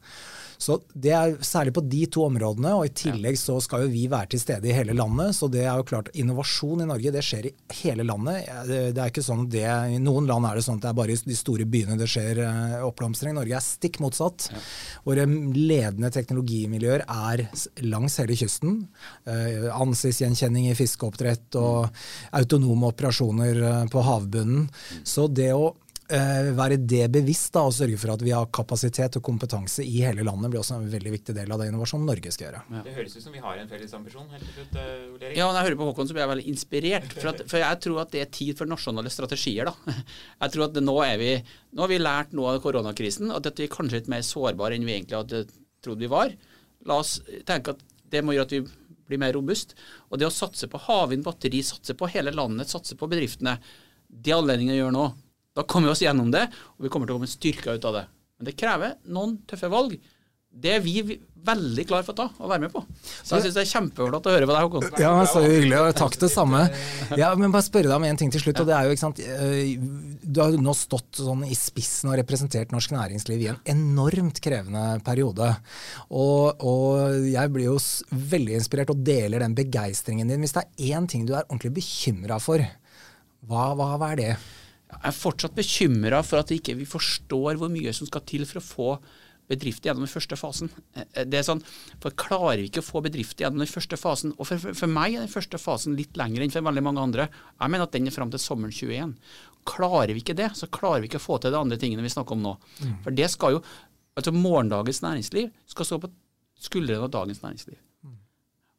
Så 0.63 0.79
Det 0.95 1.11
er 1.11 1.35
særlig 1.43 1.75
på 1.75 1.83
de 1.91 2.05
to 2.13 2.27
områdene, 2.29 2.75
og 2.79 2.87
i 2.87 2.93
tillegg 2.95 3.39
så 3.41 3.57
skal 3.63 3.85
jo 3.85 3.93
vi 3.93 4.05
være 4.11 4.33
til 4.35 4.43
stede 4.43 4.69
i 4.71 4.75
hele 4.77 4.95
landet. 4.95 5.35
Så 5.35 5.49
det 5.51 5.65
er 5.65 5.81
jo 5.81 5.87
klart, 5.89 6.13
innovasjon 6.15 6.85
i 6.85 6.89
Norge 6.89 7.13
det 7.15 7.25
skjer 7.27 7.49
i 7.51 7.55
hele 7.81 8.07
landet. 8.07 8.47
Det, 8.69 8.95
er 8.95 9.11
ikke 9.11 9.25
sånn 9.27 9.49
det, 9.51 9.67
I 9.67 9.99
noen 10.03 10.29
land 10.31 10.47
er 10.47 10.59
det 10.59 10.65
sånn 10.67 10.79
at 10.79 10.87
det 10.87 10.93
er 10.93 10.99
bare 11.01 11.17
i 11.17 11.21
de 11.33 11.39
store 11.39 11.67
byene 11.67 11.99
det 11.99 12.09
skjer 12.11 12.43
uh, 12.45 12.79
oppblomstring. 12.87 13.35
Norge 13.37 13.59
er 13.59 13.67
stikk 13.67 13.99
motsatt. 14.05 14.49
Ja. 14.53 14.63
Våre 15.09 15.27
ledende 15.27 16.13
teknologimiljøer 16.15 17.07
er 17.09 17.47
langs 17.83 18.21
hele 18.23 18.39
kysten. 18.39 18.85
Uh, 19.27 19.71
Ansiktsgjenkjenning 19.75 20.71
i 20.71 20.79
fiskeoppdrett 20.79 21.59
og 21.59 21.91
autonome 22.39 22.93
operasjoner 22.93 23.63
uh, 23.67 23.79
på 23.91 24.07
havbunnen. 24.07 24.69
Så 25.09 25.27
det 25.27 25.51
å 25.57 25.73
Eh, 25.73 25.82
være 26.13 26.77
det 26.79 27.07
bevisst 27.15 27.53
da, 27.55 27.63
og 27.69 27.75
sørge 27.77 27.99
for 28.01 28.13
at 28.15 28.23
vi 28.25 28.33
har 28.35 28.51
kapasitet 28.55 29.17
og 29.19 29.25
kompetanse 29.25 29.85
i 29.85 30.03
hele 30.05 30.25
landet, 30.27 30.51
blir 30.53 30.61
også 30.61 30.77
en 30.79 30.91
veldig 30.93 31.13
viktig 31.15 31.35
del 31.37 31.53
av 31.55 31.63
det 31.63 31.71
Innovasjon 31.71 32.05
Norge 32.07 32.33
skal 32.35 32.49
gjøre. 32.49 32.63
Ja. 32.75 32.83
Det 32.87 32.95
høres 32.97 33.17
ut 33.17 33.25
som 33.25 33.37
vi 33.37 33.43
har 33.45 33.61
en 33.61 33.71
felles 33.71 33.95
ambisjon. 33.97 34.29
helt 34.33 34.45
til 34.49 34.59
slutt, 34.59 34.77
uh, 34.77 35.27
Ja, 35.31 35.47
når 35.47 35.59
jeg 35.61 35.69
hører 35.69 35.79
på 35.81 35.89
Håkon, 35.91 36.11
så 36.11 36.17
blir 36.17 36.25
jeg 36.25 36.33
veldig 36.33 36.47
inspirert. 36.53 37.17
For, 37.17 37.31
at, 37.33 37.43
for, 37.47 37.63
jeg 37.63 37.81
tror 37.87 38.03
at 38.05 38.13
det 38.15 38.23
er 38.25 38.31
tid 38.39 38.59
for 38.59 38.71
nasjonale 38.71 39.13
strategier. 39.15 39.71
da. 39.71 39.97
Jeg 40.43 40.55
tror 40.55 40.67
at 40.67 40.79
nå, 40.83 40.95
er 41.07 41.17
vi, 41.21 41.33
nå 41.73 41.85
har 41.85 41.91
vi 41.93 41.99
lært 42.03 42.33
noe 42.37 42.57
av 42.57 42.63
koronakrisen, 42.65 43.31
at 43.33 43.49
vi 43.59 43.69
er 43.69 43.73
kanskje 43.73 44.01
litt 44.01 44.11
mer 44.11 44.25
sårbare 44.27 44.77
enn 44.77 44.87
vi 44.89 44.97
egentlig 44.97 45.21
hadde 45.21 45.45
trodd 45.85 46.03
vi 46.03 46.11
var. 46.11 46.35
La 46.89 46.99
oss 47.03 47.19
tenke 47.49 47.77
at 47.77 47.83
det 48.13 48.23
må 48.25 48.35
gjøre 48.35 48.49
at 48.49 48.57
vi 48.57 48.63
blir 49.09 49.21
mer 49.23 49.35
robust. 49.37 49.77
Og 50.11 50.21
det 50.21 50.29
å 50.29 50.35
satse 50.35 50.69
på 50.71 50.81
havvind, 50.87 51.25
batteri, 51.27 51.63
satse 51.67 51.97
på 51.99 52.11
hele 52.13 52.35
landet, 52.35 52.71
satse 52.71 52.97
på 52.99 53.09
bedriftene, 53.11 53.59
det 54.13 54.35
anledningen 54.37 54.77
gjør 54.77 54.95
nå. 54.95 55.07
Da 55.57 55.67
kommer 55.69 55.91
vi 55.91 55.97
oss 55.97 56.05
gjennom 56.05 56.33
det, 56.33 56.47
og 56.77 56.87
vi 56.87 56.93
kommer 56.93 57.09
til 57.09 57.17
å 57.17 57.21
komme 57.21 57.31
styrka 57.31 57.77
ut 57.77 57.89
av 57.89 57.99
det. 57.99 58.07
Men 58.39 58.49
det 58.49 58.59
krever 58.59 58.97
noen 59.13 59.37
tøffe 59.49 59.69
valg. 59.73 59.99
Det 60.53 60.75
er 60.77 60.83
vi 60.85 61.01
veldig 61.43 61.85
klar 61.89 62.05
for 62.05 62.15
å 62.15 62.19
ta 62.19 62.27
og 62.45 62.51
være 62.51 62.67
med 62.67 62.73
på. 62.75 62.83
Så 63.25 63.39
jeg 63.39 63.47
syns 63.47 63.57
det 63.57 63.63
er 63.65 63.71
kjempeflott 63.71 64.27
å 64.29 64.35
høre 64.35 64.47
på 64.47 64.55
deg, 64.55 64.67
Håkon. 64.67 65.01
Ja, 65.01 65.13
så 65.29 65.41
hyggelig, 65.43 65.79
og 65.81 65.97
takk 65.99 66.19
det 66.21 66.29
samme. 66.33 66.61
Ja, 67.19 67.33
men 67.39 67.55
bare 67.55 67.67
spørre 67.67 67.89
deg 67.89 67.97
om 67.97 68.07
en 68.07 68.21
ting 68.21 68.31
til 68.35 68.45
slutt. 68.45 68.61
og 68.63 68.69
det 68.69 68.77
er 68.77 68.87
jo, 68.87 68.95
ikke 68.95 69.03
sant, 69.03 69.23
eh, 69.23 69.73
Du 70.23 70.43
har 70.43 70.53
jo 70.53 70.61
nå 70.63 70.75
stått 70.77 71.23
sånn 71.25 71.43
i 71.49 71.57
spissen 71.59 72.13
og 72.13 72.19
representert 72.21 72.73
norsk 72.75 72.95
næringsliv 72.95 73.43
i 73.43 73.51
en 73.51 73.61
enormt 73.75 74.39
krevende 74.45 74.85
periode. 75.07 75.51
Og, 76.11 76.63
og 76.63 77.29
jeg 77.33 77.53
blir 77.55 77.71
jo 77.73 77.79
veldig 78.13 78.59
inspirert 78.61 78.93
og 78.95 79.03
deler 79.03 79.43
den 79.43 79.57
begeistringen 79.59 80.31
din. 80.31 80.45
Hvis 80.45 80.57
det 80.57 80.67
er 80.67 80.99
én 80.99 81.09
ting 81.11 81.27
du 81.27 81.35
er 81.35 81.47
ordentlig 81.49 81.75
bekymra 81.81 82.39
for, 82.43 82.63
hva, 83.49 83.73
hva 83.75 84.13
er 84.13 84.21
det? 84.21 84.35
Jeg 84.93 85.09
er 85.11 85.17
fortsatt 85.17 85.57
bekymra 85.57 86.23
for 86.27 86.43
at 86.43 86.53
vi 86.53 86.61
ikke 86.61 86.77
forstår 86.89 87.59
hvor 87.61 87.73
mye 87.73 87.93
som 87.97 88.09
skal 88.09 88.25
til 88.29 88.47
for 88.49 88.61
å 88.61 88.67
få 88.67 88.89
bedrifter 89.51 89.91
gjennom 89.91 90.07
den 90.07 90.13
første 90.13 90.39
fasen. 90.39 90.71
Eh, 90.95 91.25
det 91.29 91.41
er 91.41 91.47
sånn, 91.47 91.63
for 92.03 92.15
Klarer 92.19 92.61
vi 92.61 92.69
ikke 92.71 92.83
å 92.83 92.87
få 92.87 93.03
bedrifter 93.05 93.47
gjennom 93.47 93.63
den 93.63 93.71
første 93.71 93.99
fasen 94.01 94.35
Og 94.37 94.47
for, 94.49 94.61
for, 94.63 94.77
for, 94.79 94.91
meg 94.91 95.17
er 95.17 95.25
den 95.25 95.33
første 95.33 95.61
fasen 95.61 95.97
litt 95.99 96.17
lengre 96.21 96.47
enn 96.47 96.55
for 96.55 96.65
veldig 96.67 96.85
mange 96.87 97.05
andre. 97.05 97.29
Jeg 97.59 97.73
mener 97.75 97.89
at 97.89 97.97
den 97.97 98.09
er 98.09 98.15
fram 98.15 98.33
til 98.33 98.43
sommeren 98.43 98.75
21. 98.75 99.15
Klarer 99.69 100.15
vi 100.15 100.23
ikke 100.25 100.39
det, 100.39 100.51
så 100.59 100.71
klarer 100.73 101.03
vi 101.03 101.11
ikke 101.11 101.21
å 101.23 101.27
få 101.27 101.39
til 101.43 101.55
de 101.55 101.61
andre 101.61 101.79
tingene 101.81 102.05
vi 102.05 102.13
snakker 102.13 102.39
om 102.39 102.45
nå. 102.47 102.57
Mm. 102.83 102.99
For 103.05 103.19
det 103.19 103.31
skal 103.35 103.59
jo, 103.59 103.63
altså 104.19 104.35
Morgendagens 104.35 105.03
næringsliv 105.05 105.51
skal 105.71 105.89
stå 105.89 106.01
på 106.03 106.13
skuldrene 106.63 107.07
av 107.07 107.13
dagens 107.15 107.43
næringsliv. 107.45 107.79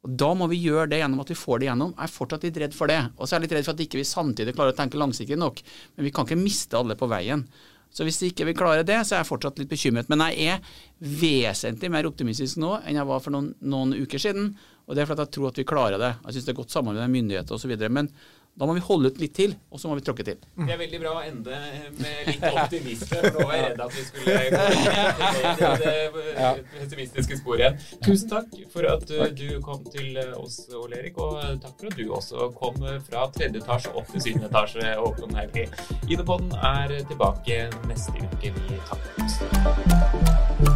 Og 0.04 0.16
Da 0.20 0.30
må 0.36 0.48
vi 0.50 0.60
gjøre 0.60 0.88
det 0.92 1.00
gjennom 1.00 1.22
at 1.22 1.30
vi 1.32 1.38
får 1.38 1.60
det 1.60 1.70
gjennom. 1.70 1.94
Jeg 1.96 2.06
er 2.06 2.12
fortsatt 2.12 2.42
litt 2.44 2.58
redd 2.60 2.74
for 2.76 2.92
det. 2.92 3.00
Og 3.16 3.24
så 3.24 3.34
er 3.34 3.38
jeg 3.38 3.46
litt 3.46 3.54
redd 3.56 3.68
for 3.68 3.76
at 3.76 3.84
ikke 3.86 4.00
vi 4.00 4.08
samtidig 4.08 4.52
klarer 4.56 4.74
å 4.74 4.76
tenke 4.76 5.00
langsiktig 5.00 5.38
nok. 5.40 5.62
Men 5.96 6.08
vi 6.08 6.12
kan 6.12 6.28
ikke 6.28 6.40
miste 6.40 6.76
alle 6.76 6.96
på 7.00 7.08
veien. 7.08 7.46
Så 7.94 8.04
hvis 8.04 8.20
ikke 8.26 8.48
vi 8.48 8.56
klarer 8.58 8.84
det, 8.84 8.98
så 9.06 9.14
er 9.14 9.22
jeg 9.22 9.30
fortsatt 9.30 9.60
litt 9.62 9.70
bekymret. 9.70 10.10
Men 10.10 10.26
jeg 10.26 10.56
er 10.56 10.78
vesentlig 10.98 11.90
mer 11.94 12.08
optimistisk 12.10 12.58
nå 12.60 12.76
enn 12.82 12.98
jeg 12.98 13.08
var 13.08 13.22
for 13.22 13.34
noen, 13.36 13.52
noen 13.62 13.94
uker 13.94 14.20
siden. 14.20 14.50
Og 14.84 14.96
det 14.96 15.04
er 15.04 15.08
fordi 15.08 15.24
jeg 15.24 15.34
tror 15.36 15.52
at 15.52 15.60
vi 15.60 15.68
klarer 15.68 16.02
det. 16.02 16.12
Jeg 16.26 16.36
syns 16.36 16.48
det 16.48 16.52
er 16.52 16.58
godt 16.58 16.74
samarbeid 16.74 17.06
med 17.06 17.14
myndigheter 17.14 17.56
osv. 17.56 17.76
Men 17.88 18.10
da 18.54 18.66
må 18.68 18.74
vi 18.76 18.82
holde 18.86 19.10
ut 19.10 19.16
litt 19.18 19.32
til, 19.34 19.54
og 19.74 19.80
så 19.82 19.88
må 19.90 19.96
vi 19.98 20.04
tråkke 20.06 20.22
til. 20.26 20.38
Det 20.60 20.70
er 20.70 20.78
veldig 20.78 21.00
bra 21.02 21.14
å 21.18 21.22
ende 21.26 21.56
med 21.98 22.28
litt 22.28 22.44
optimisme, 22.46 23.18
for 23.24 23.34
nå 23.34 23.46
var 23.48 23.56
jeg 23.58 23.64
redd 23.66 23.80
at 23.82 23.96
vi 23.96 24.04
skulle 24.06 24.34
gå 24.54 25.70
til 25.80 25.82
det 25.82 26.64
pessimistiske 26.76 27.40
sporet 27.40 27.64
igjen. 27.64 27.80
Tusen 28.06 28.30
takk 28.30 28.54
for 28.70 28.86
at 28.92 29.10
du 29.40 29.48
kom 29.64 29.82
til 29.90 30.20
oss, 30.38 30.60
Ole 30.78 31.00
Erik, 31.02 31.18
og 31.18 31.40
takk 31.64 31.74
for 31.82 31.90
at 31.90 31.98
du 31.98 32.04
også 32.20 32.50
kom 32.60 32.78
fra 33.08 33.26
tredje 33.34 33.58
etasje 33.64 33.90
opp 33.94 34.14
til 34.14 34.22
syvende 34.28 34.50
etasje, 34.52 34.94
Håkon 35.02 35.34
Haugli. 35.40 35.66
ID-podden 36.06 36.54
er 36.70 36.94
tilbake 37.10 37.58
neste 37.90 38.14
uke. 38.22 38.54
Vi 38.54 38.80
takker. 38.86 40.73